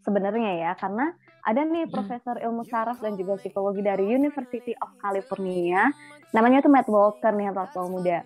sebenarnya 0.00 0.50
ya 0.56 0.70
karena 0.78 1.12
ada 1.50 1.66
nih 1.66 1.84
Hmm. 1.86 1.92
profesor 1.92 2.36
ilmu 2.38 2.62
saraf 2.70 3.02
dan 3.02 3.18
juga 3.18 3.36
psikologi 3.42 3.82
dari 3.82 4.06
University 4.06 4.72
of 4.78 4.94
California 5.02 5.90
namanya 6.30 6.62
tuh 6.62 6.70
Matt 6.70 6.86
Walker 6.86 7.34
nih 7.34 7.50
yang 7.50 7.56
tua 7.74 7.86
muda 7.90 8.22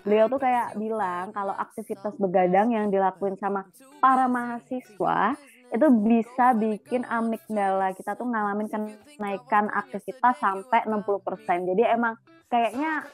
beliau 0.00 0.32
tuh 0.32 0.40
kayak 0.40 0.78
bilang 0.80 1.34
kalau 1.34 1.52
aktivitas 1.52 2.16
begadang 2.16 2.72
yang 2.72 2.88
dilakuin 2.88 3.36
sama 3.36 3.68
para 4.00 4.30
mahasiswa 4.30 5.36
itu 5.70 5.86
bisa 6.02 6.50
bikin 6.58 7.06
amigdala 7.06 7.94
kita 7.94 8.18
tuh 8.18 8.26
ngalamin 8.26 8.66
kenaikan 8.66 9.70
aktivitas 9.70 10.34
sampai 10.42 10.82
60%. 10.82 11.62
Jadi 11.62 11.86
emang 11.86 12.18
kayaknya 12.50 13.06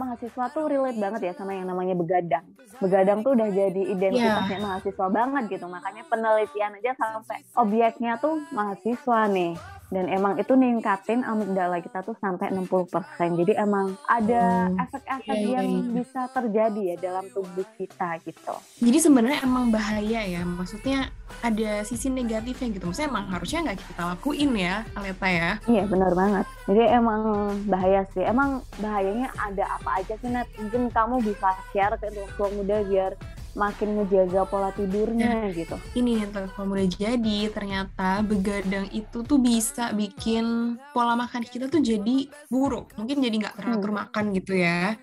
mahasiswa 0.00 0.44
tuh 0.56 0.64
relate 0.66 0.96
banget 0.96 1.20
ya 1.30 1.32
sama 1.36 1.52
yang 1.52 1.68
namanya 1.68 1.92
begadang. 1.92 2.48
Begadang 2.80 3.20
tuh 3.20 3.36
udah 3.36 3.48
jadi 3.52 3.82
identitasnya 3.92 4.58
mahasiswa 4.64 5.06
banget 5.12 5.44
gitu. 5.52 5.66
Makanya 5.68 6.02
penelitian 6.08 6.80
aja 6.80 6.96
sampai 6.96 7.44
objeknya 7.54 8.16
tuh 8.16 8.40
mahasiswa 8.50 9.20
nih. 9.28 9.52
Dan 9.90 10.06
emang 10.06 10.38
itu 10.38 10.54
ningkatin 10.54 11.26
amigdala 11.26 11.82
kita 11.82 12.00
tuh 12.00 12.14
sampai 12.16 12.54
60%. 12.54 13.34
Jadi 13.34 13.58
emang 13.58 13.98
ada 14.06 14.70
Hmm. 14.70 14.78
efek-efek 14.78 15.34
iya, 15.34 15.50
yang 15.58 15.66
iya. 15.66 15.90
bisa 15.98 16.20
terjadi 16.30 16.80
ya 16.94 16.96
dalam 16.96 17.26
tubuh 17.34 17.66
kita 17.74 18.22
gitu. 18.22 18.54
Jadi 18.78 18.98
sebenarnya 19.02 19.42
emang 19.42 19.74
bahaya 19.74 20.22
ya. 20.22 20.46
Maksudnya 20.46 21.10
ada 21.42 21.82
sisi 21.82 22.06
negatifnya 22.06 22.70
gitu. 22.70 22.86
Maksudnya 22.86 23.10
emang 23.10 23.26
harusnya 23.34 23.58
nggak 23.66 23.78
kita 23.82 24.02
lakuin 24.14 24.50
ya, 24.54 24.86
Aleta 24.94 25.28
ya. 25.28 25.50
Iya 25.66 25.84
benar 25.90 26.12
banget. 26.14 26.46
Jadi 26.70 26.82
emang 26.86 27.22
bahaya 27.66 28.02
sih. 28.14 28.22
Emang 28.22 28.62
bahayanya 28.78 29.28
ada 29.34 29.64
apa 29.74 29.90
aja 29.98 30.14
sih 30.16 30.30
Net? 30.30 30.46
Mungkin 30.54 30.94
kamu 30.94 31.18
bisa 31.26 31.50
share 31.74 31.98
ke 31.98 32.14
untuk 32.14 32.50
muda 32.54 32.78
biar 32.86 33.12
makin 33.58 33.98
ngejaga 33.98 34.46
pola 34.46 34.70
tidurnya 34.70 35.50
gitu. 35.54 35.76
Ini 35.98 36.22
nih 36.22 36.26
kalau 36.54 36.74
udah 36.74 36.88
jadi 36.88 37.38
ternyata 37.50 38.22
begadang 38.22 38.86
itu 38.94 39.22
tuh 39.26 39.38
bisa 39.38 39.90
bikin 39.94 40.76
pola 40.94 41.18
makan 41.18 41.42
kita 41.42 41.66
tuh 41.66 41.82
jadi 41.82 42.30
buruk. 42.46 42.94
Mungkin 42.94 43.18
jadi 43.18 43.36
nggak 43.46 43.56
teratur 43.58 43.90
makan 43.90 44.24
gitu 44.36 44.54
ya. 44.54 44.94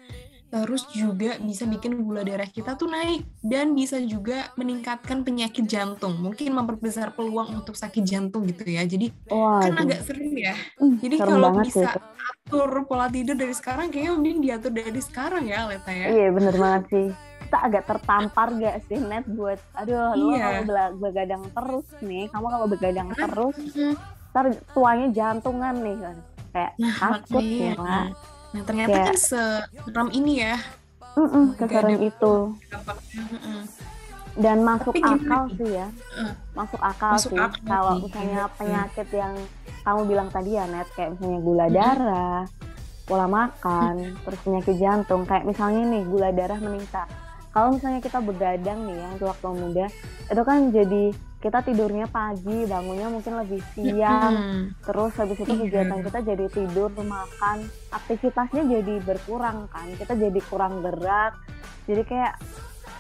Terus 0.48 0.88
juga 0.96 1.36
bisa 1.44 1.68
bikin 1.68 2.08
gula 2.08 2.24
darah 2.24 2.48
kita 2.48 2.80
tuh 2.80 2.88
naik 2.88 3.28
dan 3.44 3.76
bisa 3.76 4.00
juga 4.00 4.48
meningkatkan 4.56 5.28
penyakit 5.28 5.68
jantung. 5.68 6.16
Mungkin 6.24 6.56
memperbesar 6.56 7.12
peluang 7.12 7.52
untuk 7.52 7.76
sakit 7.76 8.04
jantung 8.08 8.48
gitu 8.48 8.64
ya. 8.64 8.88
Jadi 8.88 9.12
Wah, 9.28 9.60
kan 9.60 9.76
agak 9.76 10.08
serem 10.08 10.32
ya. 10.40 10.56
Hmm, 10.80 10.96
Jadi 11.04 11.16
kalau 11.20 11.52
bisa 11.60 11.92
itu. 11.92 12.00
atur 12.48 12.72
pola 12.88 13.12
tidur 13.12 13.36
dari 13.36 13.52
sekarang 13.52 13.92
kayaknya 13.92 14.12
mending 14.16 14.40
diatur 14.40 14.72
dari 14.72 15.02
sekarang 15.04 15.44
ya 15.52 15.68
Leta 15.68 15.92
ya. 15.92 16.08
Iya 16.16 16.28
bener 16.32 16.56
banget 16.56 16.84
sih. 16.96 17.27
Kita 17.48 17.64
agak 17.64 17.84
tertampar 17.86 18.52
gak 18.54 18.84
sih 18.84 19.00
Net 19.00 19.24
buat 19.26 19.56
aduh 19.72 20.12
lu 20.14 20.36
Iya. 20.36 20.68
kalau 20.68 21.00
begadang 21.00 21.44
terus 21.48 21.88
nih, 22.02 22.28
kamu 22.28 22.44
kalau 22.46 22.68
begadang 22.68 23.08
terus 23.10 23.56
ntar 24.30 24.46
tuanya 24.70 25.08
jantungan 25.10 25.76
nih 25.78 25.96
kan. 25.96 26.16
Kayak 26.50 26.72
Nah, 26.76 26.94
takut 26.94 27.40
ya. 27.42 27.72
Nah, 27.74 28.06
ternyata 28.62 28.92
Kayak- 28.92 29.08
kan 29.08 29.18
seram 29.18 30.10
ini 30.12 30.34
ya 30.42 30.56
Mm-mm, 31.16 31.56
Begadang. 31.56 31.72
keserem 31.88 32.00
itu. 32.06 32.34
Dan 34.36 34.58
masuk 34.62 34.92
Tapi 34.92 35.02
akal 35.08 35.44
sih 35.50 35.70
ya. 35.74 35.88
Eh, 36.14 36.32
Masuk 36.54 36.78
akal 36.80 37.12
Masuk 37.16 37.32
sih. 37.32 37.40
akal 37.40 37.64
Kalau 37.64 37.94
misalnya 37.98 38.44
penyakit 38.52 39.08
yang 39.12 39.34
kamu 39.82 40.02
bilang 40.06 40.30
tadi 40.30 40.52
ya 40.52 40.68
Net, 40.68 40.86
kayak 40.92 41.16
misalnya 41.16 41.40
gula 41.40 41.66
Mhm. 41.66 41.74
darah, 41.74 42.40
pola 43.04 43.26
makan, 43.26 43.96
terus 44.20 44.40
penyakit 44.42 44.76
jantung. 44.76 45.24
Kayak 45.24 45.48
misalnya 45.48 45.88
nih 45.88 46.04
gula 46.04 46.30
darah 46.30 46.60
meningkat. 46.60 47.08
Kalau 47.58 47.74
misalnya 47.74 48.06
kita 48.06 48.22
begadang 48.22 48.86
nih 48.86 49.02
ya 49.02 49.08
untuk 49.10 49.28
waktu 49.34 49.48
muda, 49.50 49.86
itu 50.30 50.42
kan 50.46 50.58
jadi 50.70 51.04
kita 51.42 51.60
tidurnya 51.66 52.06
pagi, 52.06 52.70
bangunnya 52.70 53.10
mungkin 53.10 53.34
lebih 53.34 53.66
siang, 53.74 54.34
Mhm. 54.38 54.86
terus 54.86 55.18
habis 55.18 55.42
itu 55.42 55.54
kegiatan 55.66 56.06
kita 56.06 56.20
jadi 56.22 56.46
tidur, 56.54 56.94
makan, 56.94 57.66
aktivitasnya 57.90 58.62
jadi 58.62 59.02
berkurang 59.02 59.66
kan. 59.74 59.90
Kita 59.98 60.14
jadi 60.14 60.38
kurang 60.46 60.86
gerak. 60.86 61.34
Jadi 61.90 62.06
kayak 62.06 62.38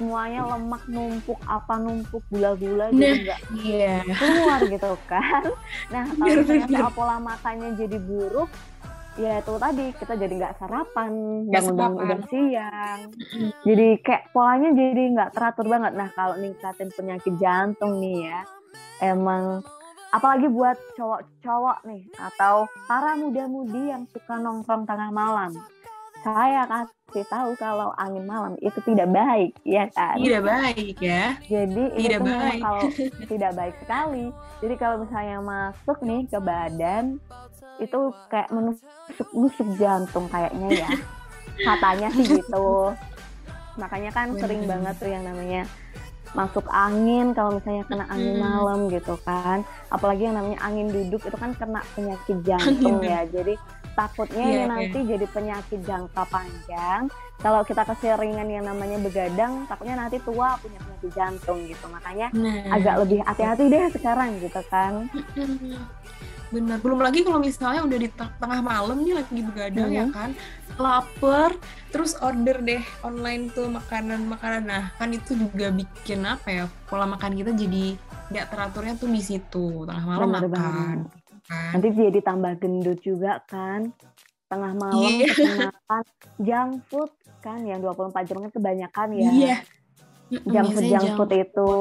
semuanya 0.01 0.49
lemak 0.49 0.89
numpuk, 0.89 1.37
apa 1.45 1.77
numpuk, 1.77 2.25
gula-gula 2.25 2.89
Nah, 2.89 2.97
jadi 2.97 3.17
nggak 3.29 3.39
Iya. 3.61 3.97
keluar 4.17 4.59
gitu 4.65 4.89
kan. 5.05 5.45
Nah, 5.93 6.03
kalau 6.17 6.33
misalnya 6.33 6.89
pola 6.97 7.17
makannya 7.21 7.77
jadi 7.77 7.97
buruk, 8.01 8.49
ya 9.17 9.41
itu 9.41 9.53
tadi 9.57 9.85
kita 9.97 10.13
jadi 10.13 10.33
nggak 10.37 10.55
sarapan, 10.61 11.11
bangun-bangun 11.49 11.99
udah 12.05 12.21
siang. 12.29 12.99
Jadi 13.65 13.87
kayak 14.05 14.29
polanya 14.29 14.69
jadi 14.77 15.03
nggak 15.17 15.31
teratur 15.33 15.65
banget. 15.65 15.93
Nah, 15.97 16.09
kalau 16.13 16.37
ningkatin 16.37 16.89
penyakit 16.93 17.33
jantung 17.41 17.97
nih 17.97 18.29
ya, 18.29 18.39
emang 19.01 19.65
apalagi 20.13 20.47
buat 20.47 20.77
cowok-cowok 20.95 21.77
nih 21.89 22.03
atau 22.15 22.69
para 22.87 23.17
muda-mudi 23.17 23.91
yang 23.91 24.05
suka 24.13 24.37
nongkrong 24.39 24.85
tengah 24.85 25.09
malam. 25.11 25.51
Saya 26.25 26.65
kasih 26.65 27.23
tahu 27.29 27.53
kalau 27.55 27.93
angin 27.95 28.25
malam 28.25 28.57
itu 28.59 28.81
tidak 28.83 29.07
baik, 29.13 29.53
ya 29.63 29.87
kan? 29.93 30.17
Tidak 30.17 30.43
baik 30.43 30.97
ya. 30.97 31.37
Jadi 31.45 31.83
Tidak 31.93 32.19
memang 32.19 32.41
baik. 32.41 32.61
kalau 32.61 32.83
tidak 33.31 33.51
baik 33.53 33.75
sekali. 33.85 34.25
Jadi 34.59 34.75
kalau 34.75 34.95
misalnya 35.05 35.37
masuk 35.39 35.97
nih 36.03 36.25
ke 36.25 36.39
badan 36.41 37.21
itu 37.77 37.99
kayak 38.27 38.49
menusuk-nusuk 38.49 39.67
jantung 39.77 40.25
kayaknya 40.27 40.85
ya. 40.85 40.91
Katanya 41.57 42.07
sih 42.13 42.25
gitu. 42.37 42.93
Makanya 43.77 44.11
kan 44.11 44.33
sering 44.37 44.65
banget 44.65 44.93
tuh 44.97 45.09
yang 45.09 45.23
namanya 45.25 45.65
masuk 46.35 46.67
angin 46.67 47.31
kalau 47.31 47.55
misalnya 47.55 47.87
kena 47.87 48.05
angin 48.11 48.35
Mm. 48.35 48.43
malam 48.43 48.79
gitu 48.91 49.15
kan. 49.23 49.63
Apalagi 49.87 50.27
yang 50.27 50.35
namanya 50.35 50.59
angin 50.61 50.91
duduk 50.91 51.23
itu 51.23 51.37
kan 51.39 51.55
kena 51.55 51.81
penyakit 51.95 52.37
jantung 52.43 52.99
ya. 53.01 53.23
Jadi 53.29 53.55
takutnya 53.97 54.43
Iya, 54.45 54.53
ini 54.53 54.61
iya. 54.61 54.69
nanti 54.69 54.99
jadi 55.07 55.25
penyakit 55.25 55.79
jangka 55.81 56.23
panjang 56.29 57.09
kalau 57.37 57.61
kita 57.61 57.85
keseringan 57.85 58.49
yang 58.49 58.65
namanya 58.65 58.97
begadang, 58.97 59.69
takutnya 59.69 59.93
nanti 59.93 60.17
tua 60.25 60.57
punya 60.57 60.81
penyakit 60.81 61.11
jantung 61.13 61.61
gitu. 61.69 61.85
Makanya 61.85 62.33
Nah, 62.33 62.73
agak 62.73 62.95
lebih 63.05 63.21
hati-hati 63.21 63.63
deh 63.69 63.85
sekarang 63.93 64.29
gitu 64.41 64.61
kan. 64.73 65.05
Benar. 66.47 66.79
Belum 66.79 66.97
lagi 66.97 67.21
kalau 67.21 67.37
misalnya 67.37 67.83
udah 67.83 67.97
di 67.97 68.09
teng- 68.09 68.35
tengah 68.37 68.59
malam 68.61 68.97
nih 68.99 69.15
lagi 69.15 69.39
begadang 69.41 69.89
ya 69.89 70.05
Mhm. 70.05 70.13
kan, 70.13 70.29
lapar, 70.77 71.51
terus 71.89 72.15
order 72.17 72.59
deh 72.59 72.83
online 73.01 73.49
tuh 73.49 73.67
makanan-makanan. 73.67 74.63
Nah, 74.63 74.83
kan 74.93 75.09
itu 75.09 75.35
juga 75.35 75.67
bikin 75.69 76.23
apa 76.23 76.47
ya? 76.47 76.65
Pola 76.85 77.03
makan 77.05 77.35
kita 77.35 77.51
jadi 77.51 77.99
nggak 78.27 78.47
teraturnya 78.47 78.93
tuh 78.95 79.07
di 79.07 79.19
situ. 79.19 79.83
Tengah 79.83 80.05
malam 80.05 80.27
Bener 80.29 80.41
makan. 80.45 80.97
Kan? 81.43 81.69
Nanti 81.73 81.87
jadi 81.89 82.19
tambah 82.21 82.51
gendut 82.57 82.99
juga 82.99 83.43
kan. 83.43 83.91
Tengah 84.47 84.71
malam 84.73 85.03
Iya. 85.03 85.27
pesen 85.27 85.51
makan 85.61 86.03
junk 86.47 86.71
food 86.87 87.11
kan 87.39 87.59
yang 87.61 87.79
24 87.79 88.23
jam 88.23 88.37
kan 88.39 88.51
kebanyakan 88.51 89.07
ya. 89.13 89.29
Iya. 89.29 89.57
Junk 90.29 90.67
food 90.69 90.83
junk 90.83 91.01
junk 91.01 91.15
food 91.15 91.31
itu. 91.33 91.71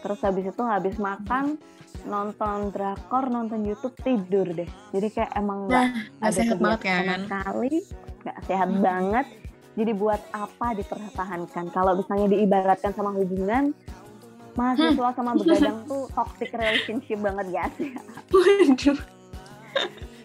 Terus 0.00 0.20
habis 0.20 0.44
itu 0.46 0.62
habis 0.62 0.96
makan 0.96 1.58
nonton 2.04 2.70
drakor, 2.70 3.26
nonton 3.26 3.62
YouTube 3.62 3.94
tidur 3.98 4.46
deh. 4.48 4.70
Jadi 4.90 5.06
kayak 5.08 5.30
emang 5.34 5.66
nggak 5.66 5.84
Nah, 5.84 5.90
ada 6.20 6.32
sehat 6.32 6.58
banget 6.58 6.80
kan? 6.82 7.04
sekali 7.20 7.74
nggak 8.22 8.38
sehat 8.46 8.68
Hmm. 8.68 8.80
banget 8.80 9.26
jadi 9.72 9.92
buat 9.92 10.20
apa 10.30 10.66
dipertahankan 10.74 11.64
kalau 11.70 11.96
misalnya 11.96 12.28
diibaratkan 12.28 12.92
sama 12.92 13.10
hubungan 13.10 13.74
mahasiswa 14.52 14.92
Hmm. 15.02 15.16
sama 15.16 15.32
begadang 15.34 15.82
tuh 15.84 16.06
toxic 16.08 16.52
relationship 16.52 17.18
banget 17.18 17.46
gak 17.50 17.68
sih 17.74 17.90
Waduh. 18.32 18.98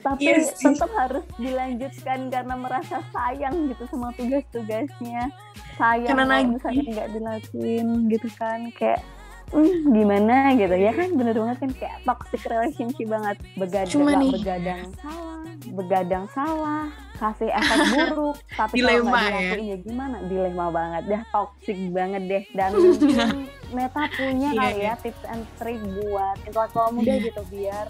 Tapi 0.08 0.24
Iya 0.24 0.40
sih. 0.46 0.72
tetap 0.72 0.92
harus 0.94 1.26
dilanjutkan 1.36 2.20
karena 2.28 2.56
merasa 2.56 2.96
sayang 3.10 3.68
gitu 3.68 3.84
sama 3.86 4.16
tugas-tugasnya 4.16 5.28
sayang 5.76 6.10
Karena 6.10 6.24
kalau 6.38 6.50
misalnya 6.50 6.84
nggak 6.88 7.10
dilakuin 7.12 7.88
gitu 8.08 8.28
kan 8.34 8.60
kayak 8.72 9.04
hmm, 9.50 9.92
gimana 9.92 10.36
gitu 10.54 10.74
ya 10.74 10.92
kan 10.92 11.10
bener 11.12 11.36
banget 11.36 11.58
kan 11.60 11.72
kayak 11.74 11.98
toxic 12.02 12.42
relationship 12.44 13.06
banget 13.06 13.36
begadang 13.54 13.92
Cuma 13.92 14.12
nih. 14.16 14.32
begadang 14.34 14.82
salah 14.98 15.44
begadang 15.68 16.26
salah 16.30 16.86
kasih 17.18 17.50
efek 17.50 17.80
buruk 17.92 18.38
tapi 18.60 18.76
kalau 18.78 19.04
nggak 19.04 19.20
ya. 19.20 19.28
dilakuin 19.28 19.66
ya 19.66 19.78
gimana 19.82 20.16
dilema 20.24 20.66
banget 20.70 21.04
dah 21.06 21.22
toxic 21.28 21.78
banget 21.90 22.22
deh 22.24 22.44
dan 22.54 22.70
mungkin 22.72 23.38
Meta 23.68 24.08
punya 24.10 24.50
Iya, 24.50 24.60
kali 24.64 24.76
iya. 24.78 24.88
ya 24.88 24.94
tips 24.98 25.24
and 25.28 25.44
trick 25.58 25.80
buat 25.84 26.38
intelektual 26.42 26.88
muda 26.90 27.12
Iya. 27.12 27.26
gitu 27.26 27.42
biar 27.50 27.86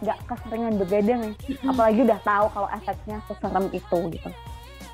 nggak 0.00 0.18
keseringan 0.24 0.74
begadang 0.76 1.20
nih 1.22 1.34
apalagi 1.62 2.00
udah 2.02 2.20
tahu 2.20 2.46
kalau 2.50 2.68
efeknya 2.70 3.16
seserem 3.24 3.68
itu 3.70 3.98
gitu 4.12 4.30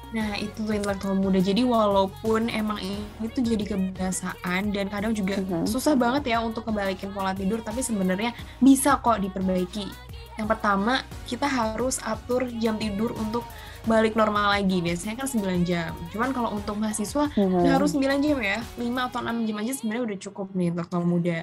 Nah, 0.07 0.39
itu 0.39 0.55
tuh 0.63 0.71
intelektual 0.71 1.19
muda. 1.19 1.43
Jadi 1.43 1.67
walaupun 1.67 2.47
emang 2.47 2.79
ini 2.79 3.27
tuh 3.27 3.43
jadi 3.43 3.67
kebiasaan 3.67 4.71
dan 4.71 4.87
kadang 4.87 5.11
juga 5.11 5.43
Mhm. 5.43 5.67
susah 5.67 5.99
banget 5.99 6.31
ya 6.31 6.39
untuk 6.39 6.63
kebalikin 6.63 7.11
pola 7.11 7.35
tidur, 7.35 7.59
tapi 7.59 7.83
sebenarnya 7.83 8.31
bisa 8.63 9.03
kok 9.03 9.19
diperbaiki. 9.19 9.91
Yang 10.39 10.47
pertama, 10.47 11.03
kita 11.27 11.51
harus 11.51 11.99
atur 11.99 12.47
jam 12.63 12.79
tidur 12.79 13.19
untuk 13.19 13.43
balik 13.83 14.15
normal 14.15 14.55
lagi. 14.55 14.79
Biasanya 14.79 15.19
kan 15.19 15.27
9 15.27 15.67
jam. 15.67 15.91
Cuman 16.15 16.31
kalau 16.31 16.55
untuk 16.55 16.79
mahasiswa 16.79 17.27
Mhm. 17.35 17.67
nggak 17.67 17.75
harus 17.75 17.91
9 17.91 18.23
jam 18.23 18.39
ya. 18.39 18.63
5 18.79 19.11
atau 19.11 19.21
6 19.21 19.43
jam 19.43 19.59
aja 19.59 19.73
sebenarnya 19.75 20.03
udah 20.07 20.19
cukup 20.23 20.47
nih 20.55 20.71
intelektual 20.71 21.03
muda. 21.03 21.39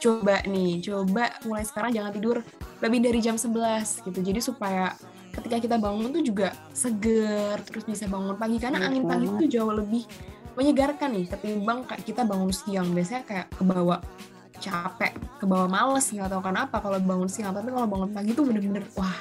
Coba 0.00 0.42
nih, 0.42 0.80
coba 0.80 1.24
mulai 1.44 1.62
sekarang 1.62 1.92
jangan 1.92 2.10
tidur 2.10 2.40
lebih 2.82 2.98
dari 3.00 3.18
jam 3.22 3.38
11 3.38 4.02
gitu. 4.02 4.18
Jadi 4.20 4.40
supaya 4.42 4.90
ketika 5.32 5.56
kita 5.56 5.76
bangun 5.78 6.10
tuh 6.10 6.20
juga 6.20 6.50
seger, 6.74 7.62
terus 7.62 7.86
bisa 7.86 8.04
bangun 8.04 8.34
pagi 8.34 8.58
karena 8.58 8.82
Bener 8.82 8.88
angin 8.90 9.04
pagi 9.06 9.26
tuh 9.38 9.48
jauh 9.48 9.72
lebih 9.72 10.02
menyegarkan 10.52 11.14
nih 11.14 11.30
ketimbang 11.30 11.86
kayak 11.86 12.02
kita 12.02 12.26
bangun 12.26 12.50
siang. 12.50 12.90
Biasanya 12.90 13.22
kayak 13.24 13.46
kebawa 13.54 14.02
capek, 14.58 15.14
kebawa 15.38 15.66
males 15.66 16.06
nggak 16.06 16.28
tahu 16.28 16.42
kenapa 16.42 16.76
kalau 16.82 16.98
bangun 16.98 17.30
siang. 17.30 17.54
Tapi 17.54 17.70
kalau 17.70 17.86
bangun 17.86 18.10
pagi 18.10 18.34
tuh 18.34 18.44
bener-bener 18.44 18.82
wah 18.98 19.16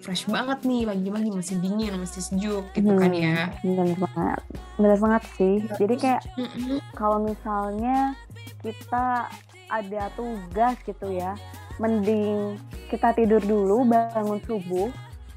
fresh 0.00 0.28
banget 0.28 0.60
nih 0.68 0.84
pagi-pagi 0.84 1.30
masih 1.32 1.56
dingin, 1.64 1.96
masih 1.96 2.20
sejuk 2.20 2.64
gitu 2.76 2.92
kan 2.92 3.08
Hmm, 3.08 3.24
ya. 3.24 3.48
bener 3.64 3.96
banget 3.96 4.40
bener 4.76 4.96
banget 5.00 5.22
sih 5.40 5.54
jadi 5.80 5.94
kayak 5.96 6.22
kalau 6.92 7.24
misalnya 7.24 8.12
kita 8.60 9.32
ada 9.72 10.12
tugas 10.12 10.76
gitu 10.84 11.08
ya 11.08 11.32
mending 11.80 12.60
kita 12.94 13.10
tidur 13.12 13.42
dulu 13.42 13.82
bangun 13.84 14.38
subuh 14.40 14.88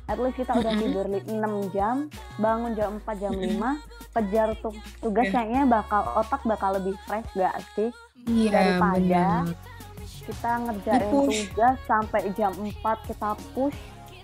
at 0.05 0.15
least 0.15 0.37
kita 0.37 0.53
udah 0.53 0.71
Mm-mm. 0.71 0.83
tidur 0.83 1.05
li- 1.05 1.25
6 1.25 1.41
jam 1.69 1.95
bangun 2.37 2.71
jam 2.73 3.01
4 3.01 3.17
jam 3.17 3.33
Mm-mm. 3.33 3.59
5 3.59 4.15
kejar 4.15 4.49
tuh 4.57 4.71
tugas 4.97 5.25
Iya. 5.25 5.33
kayaknya 5.33 5.63
bakal 5.67 6.01
otak 6.15 6.41
bakal 6.43 6.69
lebih 6.73 6.93
fresh 7.03 7.27
gak 7.33 7.57
sih 7.73 7.89
Iya, 8.23 8.49
daripada 8.51 8.99
bener. 8.99 9.57
kita 10.21 10.51
ngerjain 10.59 11.01
tugas 11.07 11.75
sampai 11.83 12.21
jam 12.31 12.53
4 12.53 12.71
kita 13.03 13.29
push 13.51 13.77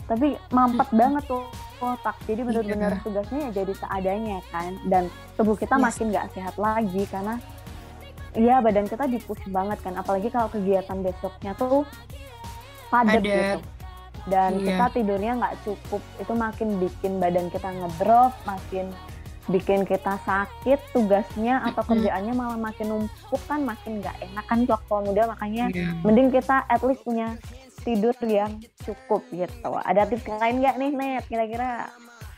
tapi 0.03 0.35
mampet 0.49 0.89
banget 0.91 1.23
tuh 1.25 1.43
otak 1.79 2.15
jadi 2.23 2.41
bener-bener 2.43 2.93
Iya. 2.93 3.01
tugasnya 3.01 3.39
ya 3.41 3.51
jadi 3.55 3.73
seadanya 3.73 4.37
kan 4.49 4.71
dan 4.85 5.03
tubuh 5.35 5.55
kita 5.55 5.73
Yes. 5.73 5.83
makin 5.83 6.05
nggak 6.11 6.27
sehat 6.31 6.55
lagi 6.55 7.03
karena 7.07 7.35
Iya 8.33 8.59
badan 8.59 8.89
kita 8.89 9.05
dipush 9.05 9.45
banget 9.47 9.77
kan 9.79 9.93
apalagi 9.93 10.25
kalau 10.27 10.49
kegiatan 10.49 10.99
besoknya 10.99 11.53
tuh 11.53 11.85
padat 12.93 13.21
gitu. 13.21 13.59
Dan 14.23 14.51
Iya. 14.55 14.65
kita 14.69 14.85
tidurnya 14.93 15.31
nggak 15.35 15.55
cukup. 15.65 16.01
Itu 16.15 16.33
makin 16.33 16.69
bikin 16.77 17.17
badan 17.17 17.49
kita 17.49 17.69
ngedrop 17.73 18.31
makin 18.45 18.93
bikin 19.43 19.83
kita 19.83 20.15
sakit 20.23 20.79
tugasnya 20.95 21.59
atau 21.67 21.83
kerjaannya 21.83 22.31
malah 22.31 22.55
makin 22.55 22.87
numpuk 22.87 23.41
kan 23.43 23.59
makin 23.59 23.99
nggak 23.99 24.15
enak 24.21 24.45
kan 24.47 24.63
waktu 24.63 24.93
muda. 25.03 25.23
Makanya 25.27 25.65
Iya. 25.67 25.87
mending 25.99 26.29
kita 26.31 26.63
at 26.63 26.79
least 26.79 27.03
punya 27.03 27.35
tidur 27.83 28.15
yang 28.23 28.63
cukup 28.79 29.27
gitu. 29.27 29.71
Ada 29.75 30.07
tips 30.07 30.23
lain 30.29 30.63
nggak 30.63 30.75
nih 30.77 30.91
net 30.93 31.23
kira-kira 31.27 31.91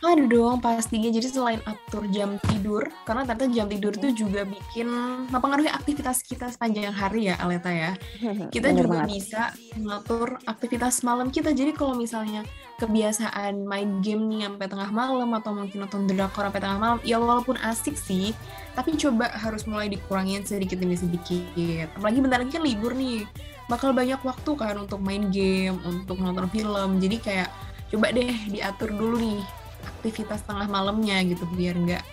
Ada 0.06 0.30
dong 0.30 0.62
pastinya. 0.62 1.10
Jadi 1.10 1.28
selain 1.34 1.58
atur 1.66 2.06
jam 2.14 2.38
tidur, 2.46 2.86
karena 3.10 3.26
ternyata 3.26 3.50
jam 3.50 3.66
tidur 3.66 3.94
itu 3.98 4.26
juga 4.26 4.46
bikin 4.46 4.86
mempengaruhi 5.34 5.66
aktivitas 5.74 6.22
kita 6.22 6.54
sepanjang 6.54 6.94
hari 6.94 7.34
ya, 7.34 7.42
Aleta 7.42 7.74
ya. 7.74 7.98
Kita 8.54 8.70
Bener 8.70 8.86
juga 8.86 9.02
banget. 9.02 9.10
bisa 9.18 9.42
mengatur 9.82 10.38
aktivitas 10.46 11.02
malam 11.02 11.34
kita. 11.34 11.58
Jadi 11.58 11.74
kalau 11.74 11.98
misalnya 11.98 12.46
kebiasaan 12.78 13.66
main 13.66 14.06
game 14.06 14.30
nih 14.30 14.46
sampai 14.46 14.68
tengah 14.70 14.90
malam 14.94 15.30
atau 15.34 15.52
mungkin 15.58 15.78
nonton 15.82 16.06
drakor 16.06 16.54
sampai 16.54 16.62
tengah 16.62 16.78
malam, 16.78 16.98
ya 17.02 17.18
walaupun 17.18 17.58
asik 17.66 17.98
sih, 17.98 18.38
tapi 18.78 18.94
coba 19.00 19.34
harus 19.34 19.66
mulai 19.66 19.90
dikurangin 19.90 20.46
sedikit 20.46 20.78
demi 20.78 20.94
sedikit. 20.94 21.90
Apalagi 21.98 22.22
bentar 22.22 22.46
lagi 22.46 22.54
kan 22.54 22.62
libur 22.62 22.94
nih, 22.94 23.26
bakal 23.66 23.90
banyak 23.90 24.22
waktu 24.22 24.52
kan 24.54 24.78
untuk 24.78 25.02
main 25.02 25.34
game, 25.34 25.82
untuk 25.82 26.22
nonton 26.22 26.46
film. 26.54 27.02
Jadi 27.02 27.18
kayak 27.18 27.50
coba 27.90 28.14
deh 28.14 28.34
diatur 28.52 28.92
dulu 28.94 29.18
nih 29.18 29.42
aktivitas 29.86 30.42
tengah 30.44 30.66
malamnya 30.66 31.22
gitu 31.24 31.46
biar 31.54 31.78
nggak 31.78 32.04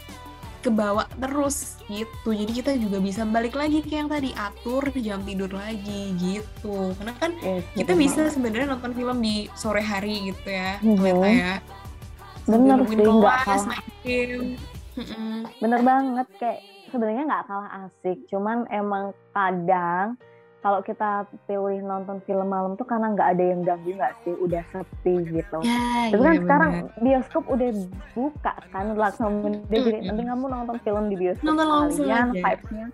kebawa 0.63 1.11
terus 1.19 1.83
gitu. 1.91 2.31
Jadi 2.31 2.53
kita 2.55 2.73
juga 2.79 3.03
bisa 3.03 3.27
balik 3.27 3.59
lagi 3.59 3.83
ke 3.83 3.99
yang 3.99 4.07
tadi 4.07 4.31
atur 4.39 4.95
jam 4.95 5.19
tidur 5.27 5.51
lagi 5.51 6.15
gitu. 6.23 6.95
Karena 6.95 7.13
kan 7.19 7.35
Yes, 7.43 7.67
kita 7.75 7.93
betul 7.93 8.03
bisa 8.07 8.21
banget. 8.23 8.33
sebenarnya 8.39 8.67
nonton 8.71 8.93
film 8.95 9.19
di 9.19 9.35
sore 9.59 9.83
hari 9.83 10.31
gitu 10.31 10.47
ya. 10.47 10.79
Aleta 10.79 11.27
ya. 11.29 11.55
Bener 12.47 12.79
sih, 12.87 12.97
nggak 12.99 13.37
kalah. 13.43 13.67
main 13.67 13.87
game. 14.03 14.47
Mm-mm. 14.93 15.49
bener 15.57 15.81
banget 15.81 16.29
kayak 16.37 16.61
sebenarnya 16.93 17.25
nggak 17.25 17.45
kalah 17.49 17.89
asik 17.89 18.29
cuman 18.29 18.69
emang 18.69 19.17
kadang 19.33 20.21
kalau 20.63 20.79
kita 20.79 21.27
pilih 21.51 21.83
nonton 21.83 22.23
film 22.23 22.47
malam 22.47 22.79
tuh 22.79 22.87
karena 22.87 23.11
nggak 23.11 23.29
ada 23.35 23.45
yang 23.51 23.61
ganggu 23.67 23.99
nggak 23.99 24.15
sih? 24.23 24.31
Udah 24.39 24.63
sepi 24.71 25.27
gitu. 25.27 25.59
Ya, 25.67 26.15
Tapi 26.15 26.23
kan 26.23 26.33
iya 26.33 26.43
sekarang 26.47 26.73
bioskop 27.03 27.45
udah 27.51 27.71
buka 28.15 28.55
kan 28.71 28.95
langsung 28.95 29.33
jadi 29.67 29.91
Mm-mm. 29.99 30.09
penting 30.15 30.27
kamu 30.31 30.47
nonton 30.47 30.77
film 30.87 31.05
di 31.11 31.17
bioskop. 31.19 31.47
Nonton 31.51 31.67
langsung 31.67 32.07
vibes-nya. 32.07 32.87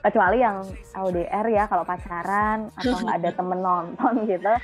Kecuali 0.00 0.36
yang 0.40 0.56
LDR 0.96 1.46
ya 1.52 1.64
kalau 1.68 1.84
pacaran 1.84 2.72
atau 2.80 2.96
nggak 3.04 3.16
ada 3.20 3.30
temen 3.36 3.60
nonton 3.60 4.12
gitu. 4.24 4.54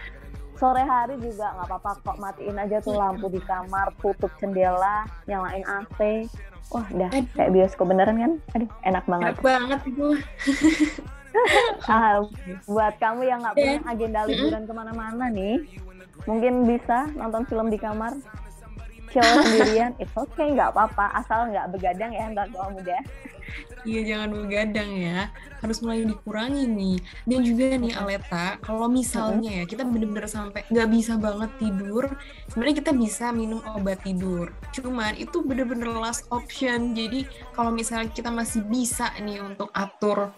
Sore 0.56 0.82
hari 0.88 1.20
juga 1.20 1.52
nggak 1.52 1.68
apa-apa 1.68 1.90
kok 2.00 2.16
matiin 2.16 2.56
aja 2.56 2.80
tuh 2.80 2.96
lampu 2.96 3.28
di 3.28 3.44
kamar 3.44 3.92
tutup 4.00 4.32
jendela 4.40 5.04
nyalain 5.28 5.66
AC 5.68 6.24
wah 6.72 6.86
udah 6.88 7.12
Aduh. 7.12 7.28
kayak 7.36 7.52
bioskop 7.52 7.92
beneran 7.92 8.16
kan? 8.16 8.32
Aduh 8.56 8.70
enak 8.88 9.04
banget. 9.04 9.36
Enak 9.36 9.44
banget 9.44 9.80
itu. 9.84 10.08
Ah, 11.88 12.22
buat 12.68 12.94
kamu 13.00 13.22
yang 13.24 13.40
nggak 13.42 13.56
punya 13.56 13.80
agenda 13.88 14.20
liburan 14.28 14.64
ke 14.68 14.72
mana-mana 14.72 15.26
nih, 15.32 15.64
mungkin 16.28 16.68
bisa 16.68 17.08
nonton 17.16 17.48
film 17.48 17.72
di 17.72 17.78
kamar, 17.80 18.12
chill 19.08 19.24
sendirian, 19.24 19.96
it's 19.96 20.12
okay, 20.12 20.52
nggak 20.52 20.72
apa-apa, 20.76 21.08
asal 21.18 21.48
nggak 21.48 21.72
begadang 21.72 22.12
ya 22.12 22.28
nggak 22.32 22.52
tua 22.52 22.68
muda. 22.72 22.98
Iya 23.82 24.14
jangan 24.14 24.46
begadang 24.46 24.90
ya, 24.94 25.26
harus 25.58 25.82
mulai 25.82 26.06
dikurangi 26.06 26.70
nih. 26.70 26.96
Dan 27.26 27.42
juga 27.42 27.74
nih 27.74 27.92
Aleta, 27.98 28.56
kalau 28.62 28.86
misalnya 28.86 29.50
ya 29.58 29.64
kita 29.66 29.82
bener-bener 29.82 30.30
sampai 30.30 30.62
nggak 30.70 30.88
bisa 30.88 31.18
banget 31.18 31.50
tidur, 31.58 32.06
sebenarnya 32.46 32.76
kita 32.78 32.92
bisa 32.94 33.34
minum 33.34 33.58
obat 33.74 33.98
tidur. 34.06 34.54
Cuman 34.70 35.18
itu 35.18 35.42
bener-bener 35.42 35.90
last 35.98 36.30
option. 36.30 36.94
Jadi 36.94 37.26
kalau 37.50 37.74
misalnya 37.74 38.14
kita 38.14 38.30
masih 38.30 38.62
bisa 38.62 39.10
nih 39.18 39.42
untuk 39.42 39.74
atur 39.74 40.30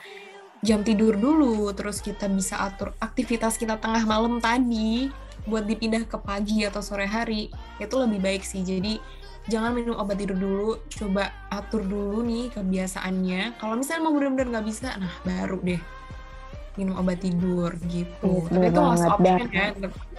jam 0.65 0.81
tidur 0.81 1.15
dulu, 1.15 1.69
terus 1.77 2.01
kita 2.01 2.25
bisa 2.27 2.57
atur 2.57 2.97
aktivitas 2.97 3.61
kita 3.61 3.77
tengah 3.77 4.01
malam 4.09 4.41
tadi 4.41 5.13
buat 5.45 5.69
dipindah 5.69 6.09
ke 6.09 6.17
pagi 6.17 6.65
atau 6.65 6.81
sore 6.81 7.05
hari, 7.05 7.53
itu 7.77 7.95
lebih 8.01 8.17
baik 8.17 8.41
sih. 8.41 8.65
Jadi 8.65 8.97
jangan 9.45 9.77
minum 9.77 10.01
obat 10.01 10.17
tidur 10.17 10.41
dulu, 10.41 10.71
coba 10.89 11.29
atur 11.53 11.85
dulu 11.85 12.25
nih 12.25 12.49
kebiasaannya. 12.57 13.61
Kalau 13.61 13.77
misalnya 13.77 14.03
mau 14.09 14.17
benar-benar 14.17 14.49
nggak 14.57 14.67
bisa, 14.67 14.97
nah 14.97 15.13
baru 15.21 15.61
deh 15.61 15.81
minum 16.75 16.97
obat 16.99 17.21
tidur 17.21 17.71
gitu. 17.87 18.49
Iya, 18.49 18.51
Tapi 18.51 18.67
itu 18.67 18.81
last 18.81 19.07
option 19.07 19.47
Dan. 19.47 19.53
ya, 19.53 19.69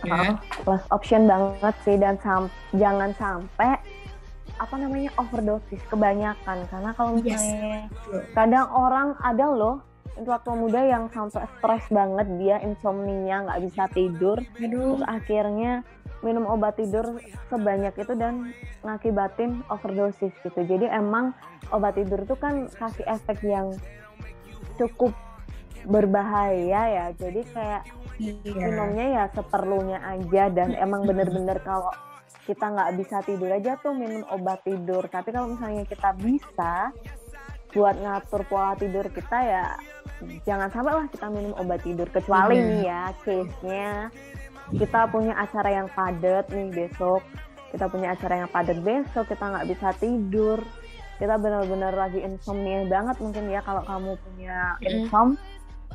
ya. 0.07 0.29
Oh, 0.63 0.71
last 0.71 0.87
option 0.87 1.21
banget 1.27 1.75
sih 1.83 1.95
dan 1.99 2.15
sam- 2.21 2.53
jangan 2.71 3.11
sampai 3.17 3.75
apa 4.55 4.75
namanya 4.79 5.11
overdosis 5.19 5.83
kebanyakan 5.91 6.63
karena 6.71 6.95
kalau 6.95 7.19
Yes. 7.19 7.43
misalnya 7.43 7.91
Betul. 7.91 8.21
kadang 8.31 8.67
orang 8.71 9.07
ada 9.19 9.45
loh 9.51 9.83
intelektual 10.15 10.55
muda 10.55 10.81
yang 10.83 11.11
sampai 11.11 11.47
stres 11.59 11.85
banget 11.91 12.27
dia 12.39 12.57
insomnia 12.63 13.43
nggak 13.45 13.61
bisa 13.67 13.83
tidur. 13.91 14.37
Aduh, 14.59 14.99
terus 14.99 15.03
akhirnya 15.07 15.83
minum 16.23 16.49
obat 16.49 16.79
tidur 16.79 17.21
sebanyak 17.51 17.93
itu 17.99 18.13
dan 18.17 18.55
ngakibatin 18.81 19.61
overdosis 19.69 20.33
gitu. 20.41 20.59
Jadi 20.65 20.89
emang 20.89 21.35
obat 21.69 21.99
tidur 21.99 22.23
itu 22.23 22.35
kan 22.39 22.65
kasih 22.73 23.05
efek 23.05 23.43
yang 23.45 23.75
cukup 24.79 25.13
berbahaya 25.85 26.81
ya. 26.89 27.05
Jadi 27.13 27.41
kayak 27.53 27.83
iya. 28.17 28.53
minumnya 28.55 29.05
ya 29.21 29.23
seperlunya 29.35 29.99
aja 30.01 30.49
dan 30.49 30.73
emang 30.73 31.05
bener-bener 31.05 31.61
kalau 31.61 31.93
kita 32.45 32.65
nggak 32.69 32.91
bisa 33.01 33.17
tidur 33.25 33.49
aja 33.49 33.77
tuh 33.81 33.93
minum 33.93 34.25
obat 34.33 34.61
tidur. 34.65 35.05
Tapi 35.09 35.33
kalau 35.33 35.53
misalnya 35.53 35.85
kita 35.85 36.13
bisa 36.17 36.93
buat 37.75 37.95
ngatur 37.99 38.41
pola 38.47 38.73
tidur 38.79 39.03
kita 39.11 39.37
ya 39.43 39.65
jangan 40.47 40.71
sampai 40.71 40.93
lah 40.95 41.05
kita 41.11 41.27
minum 41.27 41.51
obat 41.59 41.83
tidur 41.83 42.07
kecuali 42.07 42.55
Iya. 42.55 42.63
nih 42.63 42.81
ya 42.87 43.03
case-nya 43.21 43.91
kita 44.79 45.11
punya 45.11 45.33
acara 45.35 45.69
yang 45.69 45.87
padat 45.91 46.47
nih 46.49 46.71
besok 46.71 47.21
kita 47.69 47.91
punya 47.91 48.15
acara 48.15 48.33
yang 48.41 48.49
padat 48.49 48.79
besok 48.79 49.27
kita 49.27 49.43
nggak 49.43 49.67
bisa 49.67 49.87
tidur 49.99 50.63
kita 51.19 51.35
benar-benar 51.35 51.91
lagi 51.95 52.23
insomnia 52.23 52.87
banget 52.87 53.19
mungkin 53.19 53.51
ya 53.51 53.59
kalau 53.59 53.83
kamu 53.83 54.15
punya 54.23 54.79
insom 54.81 55.35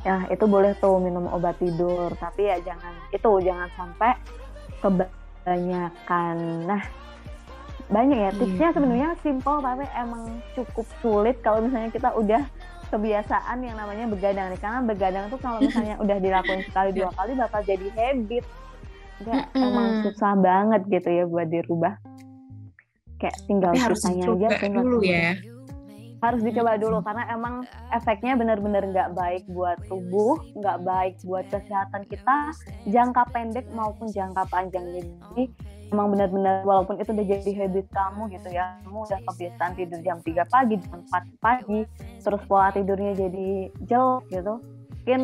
ya 0.01 0.25
itu 0.29 0.45
boleh 0.45 0.73
tuh 0.77 0.97
minum 0.97 1.29
obat 1.29 1.57
tidur 1.57 2.09
tapi 2.17 2.49
ya 2.49 2.57
jangan 2.61 2.93
itu 3.09 3.29
jangan 3.41 3.69
sampai 3.73 4.17
kebanyakan 4.81 6.37
nah 6.65 6.81
banyak 7.91 8.17
ya 8.17 8.31
tipsnya 8.31 8.69
Iya. 8.71 8.75
sebenarnya 8.75 9.09
simple 9.19 9.59
tapi 9.59 9.83
emang 9.99 10.23
cukup 10.55 10.87
sulit 11.03 11.35
kalau 11.43 11.59
misalnya 11.59 11.91
kita 11.91 12.09
udah 12.15 12.43
kebiasaan 12.87 13.57
yang 13.63 13.75
namanya 13.75 14.07
begadang 14.07 14.47
nih 14.51 14.59
karena 14.59 14.79
begadang 14.83 15.25
tuh 15.27 15.39
kalau 15.39 15.59
misalnya 15.59 15.95
udah 15.99 16.17
dilakuin 16.19 16.63
sekali 16.67 16.89
dua 16.91 17.11
kali 17.15 17.31
bakal 17.35 17.61
jadi 17.63 17.87
habit 17.95 18.43
Mm-mm. 19.21 19.59
emang 19.59 19.87
susah 20.07 20.33
banget 20.39 20.81
gitu 20.87 21.09
ya 21.11 21.23
buat 21.27 21.47
dirubah 21.47 21.93
kayak 23.19 23.37
tinggal 23.45 23.71
sisanya 23.77 24.23
aja 24.33 24.47
tinggal 24.57 24.81
dulu 24.81 24.97
ya. 25.05 25.37
Harus 26.21 26.41
dicoba 26.45 26.77
dulu 26.77 27.01
karena 27.01 27.25
emang 27.33 27.65
efeknya 27.89 28.37
benar-benar 28.37 28.85
nggak 28.85 29.09
baik 29.17 29.43
buat 29.49 29.81
tubuh, 29.89 30.37
nggak 30.53 30.77
baik 30.85 31.17
buat 31.25 31.45
kesehatan 31.49 32.05
kita 32.05 32.53
jangka 32.85 33.25
pendek 33.33 33.65
maupun 33.73 34.05
jangka 34.13 34.45
panjang. 34.53 34.85
Jadi 34.93 35.49
emang 35.89 36.13
benar-benar 36.13 36.61
walaupun 36.63 37.01
itu 37.01 37.09
udah 37.09 37.25
jadi 37.25 37.51
habit 37.65 37.87
kamu 37.89 38.21
gitu 38.37 38.49
ya, 38.53 38.77
kamu 38.85 39.01
udah 39.09 39.19
kebiasaan 39.33 39.71
tidur 39.75 39.99
jam 40.05 40.17
3 40.21 40.45
pagi, 40.47 40.75
jam 40.77 41.01
4 41.09 41.43
pagi, 41.43 41.79
terus 42.21 42.41
pola 42.45 42.69
tidurnya 42.69 43.17
jadi 43.17 43.47
jelek 43.89 44.23
gitu. 44.29 44.55
Mungkin 45.01 45.21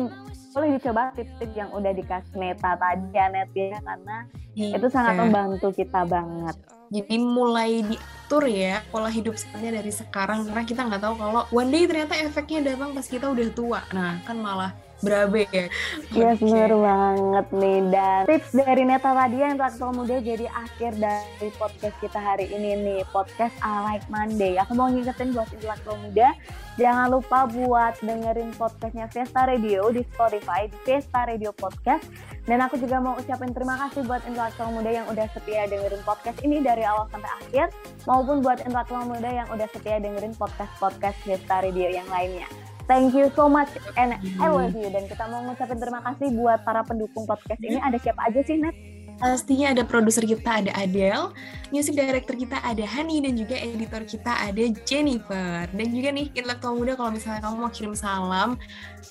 boleh 0.58 0.74
dicoba 0.74 1.14
tips-tips 1.14 1.54
yang 1.54 1.70
udah 1.70 1.92
dikasih 1.94 2.34
Neta 2.34 2.74
tadi 2.74 3.06
ya 3.14 3.30
Net 3.30 3.54
ya 3.54 3.78
karena 3.78 4.26
itu 4.58 4.86
sangat 4.90 5.14
Iya. 5.14 5.20
membantu 5.22 5.70
kita 5.70 6.02
banget. 6.02 6.56
Jadi 6.88 7.16
mulai 7.20 7.84
diatur 7.84 8.44
ya 8.48 8.80
pola 8.88 9.12
hidup 9.12 9.36
sebenarnya 9.36 9.80
dari 9.80 9.92
sekarang 9.92 10.48
karena 10.48 10.64
kita 10.64 10.80
nggak 10.88 11.02
tahu 11.04 11.14
kalau 11.20 11.42
one 11.52 11.68
day 11.68 11.84
ternyata 11.84 12.16
efeknya 12.16 12.72
datang 12.74 12.96
pas 12.96 13.06
kita 13.06 13.26
udah 13.28 13.48
tua. 13.52 13.80
Nah 13.92 14.20
kan 14.24 14.36
malah 14.40 14.72
berabe 15.00 15.46
ya. 15.50 15.66
Iya 16.10 16.30
bener 16.38 16.72
banget 16.74 17.46
nih 17.54 17.78
dan 17.92 18.22
tips 18.26 18.50
dari 18.54 18.82
Neta 18.82 19.10
Radia 19.14 19.46
intelektual 19.54 19.92
muda 19.94 20.16
jadi 20.18 20.46
akhir 20.50 20.98
dari 20.98 21.48
podcast 21.54 21.96
kita 22.02 22.18
hari 22.18 22.46
ini 22.50 22.70
nih 22.82 23.00
podcast 23.14 23.54
I 23.62 23.74
Like 23.86 24.06
Monday. 24.10 24.58
Aku 24.58 24.74
mau 24.74 24.90
ngingetin 24.90 25.30
buat 25.34 25.48
intelektual 25.54 25.96
muda 26.02 26.34
jangan 26.78 27.10
lupa 27.10 27.50
buat 27.50 27.98
dengerin 27.98 28.54
podcastnya 28.54 29.10
Fiesta 29.10 29.50
Radio 29.50 29.90
di 29.90 30.06
Spotify 30.14 30.70
di 30.70 30.78
Fiesta 30.86 31.26
Radio 31.26 31.50
Podcast 31.50 32.06
dan 32.46 32.62
aku 32.62 32.78
juga 32.78 33.02
mau 33.02 33.18
ucapin 33.18 33.50
terima 33.50 33.74
kasih 33.82 34.06
buat 34.06 34.22
intelektual 34.30 34.70
muda 34.70 34.86
yang 34.86 35.06
udah 35.10 35.26
setia 35.34 35.66
dengerin 35.66 36.00
podcast 36.06 36.38
ini 36.46 36.62
dari 36.62 36.86
awal 36.86 37.10
sampai 37.10 37.30
akhir 37.42 37.66
maupun 38.06 38.46
buat 38.46 38.62
intelektual 38.62 39.10
muda 39.10 39.26
yang 39.26 39.50
udah 39.50 39.66
setia 39.74 39.98
dengerin 39.98 40.38
podcast-podcast 40.38 41.18
Fiesta 41.26 41.66
Radio 41.66 41.90
yang 41.90 42.06
lainnya. 42.14 42.46
Thank 42.88 43.12
you 43.12 43.28
so 43.36 43.46
much 43.46 43.68
and 44.00 44.16
I 44.40 44.48
love 44.48 44.72
you. 44.72 44.88
Dan 44.88 45.04
kita 45.04 45.28
mau 45.28 45.44
ngucapin 45.44 45.76
terima 45.76 46.00
kasih 46.00 46.32
buat 46.32 46.64
para 46.64 46.80
pendukung 46.82 47.28
podcast 47.28 47.60
ini. 47.60 47.76
Ada 47.76 48.00
siapa 48.00 48.24
aja 48.24 48.40
sih, 48.40 48.56
Net? 48.56 48.72
Pastinya 49.18 49.74
ada 49.74 49.82
produser 49.82 50.22
kita 50.22 50.62
ada 50.62 50.70
Adele, 50.78 51.34
music 51.74 51.98
director 51.98 52.38
kita 52.38 52.54
ada 52.62 52.86
Hani 52.86 53.18
dan 53.18 53.34
juga 53.34 53.58
editor 53.58 54.06
kita 54.06 54.30
ada 54.30 54.62
Jennifer. 54.86 55.66
Dan 55.68 55.90
juga 55.90 56.14
nih 56.14 56.30
intelektual 56.32 56.78
muda 56.78 56.94
kalau 56.94 57.10
misalnya 57.10 57.42
kamu 57.42 57.56
mau 57.58 57.68
kirim 57.68 57.98
salam 57.98 58.54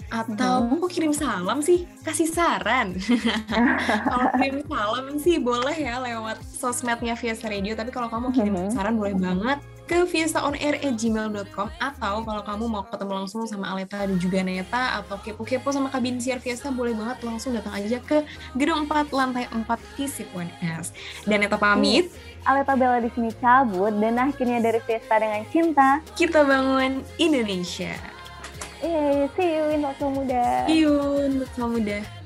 atau 0.08 0.64
kok 0.80 0.88
kirim 0.88 1.12
salam 1.12 1.60
sih 1.60 1.84
kasih 2.08 2.24
saran. 2.24 2.96
kalau 4.08 4.28
kirim 4.40 4.64
salam 4.64 5.06
sih 5.20 5.38
boleh 5.38 5.76
ya 5.76 6.00
lewat 6.00 6.40
sosmednya 6.40 7.20
Fiesta 7.20 7.52
Radio. 7.52 7.76
Tapi 7.76 7.92
kalau 7.92 8.08
kamu 8.08 8.22
mau 8.24 8.34
kirim 8.34 8.56
Mhm. 8.56 8.72
saran 8.72 8.96
boleh 8.96 9.12
banget 9.14 9.60
ke 9.88 10.04
fiestaonair@gmail.com 10.04 11.68
atau 11.80 12.16
kalau 12.28 12.44
kamu 12.44 12.64
mau 12.68 12.84
ketemu 12.84 13.24
langsung 13.24 13.48
sama 13.48 13.72
Aleta 13.72 14.04
dan 14.04 14.20
juga 14.20 14.44
Neta 14.44 15.00
atau 15.00 15.16
kepo-kepo 15.24 15.72
sama 15.72 15.88
kabin 15.88 16.20
siar 16.20 16.44
Fiesta 16.44 16.68
boleh 16.68 16.92
banget 16.92 17.24
langsung 17.24 17.56
datang 17.56 17.72
aja 17.80 18.04
ke 18.04 18.28
gedung 18.60 18.84
4 18.84 19.16
lantai 19.16 19.48
4 19.48 19.64
Visip 19.96 20.28
1S. 20.36 20.92
Dan 21.24 21.48
Neta 21.48 21.56
pamit, 21.56 22.12
Aleta 22.44 22.76
Bella 22.76 23.00
di 23.00 23.08
sini 23.16 23.32
cabut 23.40 23.96
dan 23.96 24.20
akhirnya 24.20 24.60
dari 24.60 24.84
Fiesta 24.84 25.16
dengan 25.16 25.48
cinta. 25.48 26.04
kita 26.20 26.44
bangun 26.44 27.08
Indonesia. 27.16 27.96
Yeay, 28.78 29.26
see 29.34 29.58
you 29.58 29.74
intelektual 29.74 30.14
muda. 30.14 30.70
Yun, 30.70 31.42
betul 31.42 31.66
muda. 31.66 32.17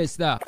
Fiesta 0.00 0.38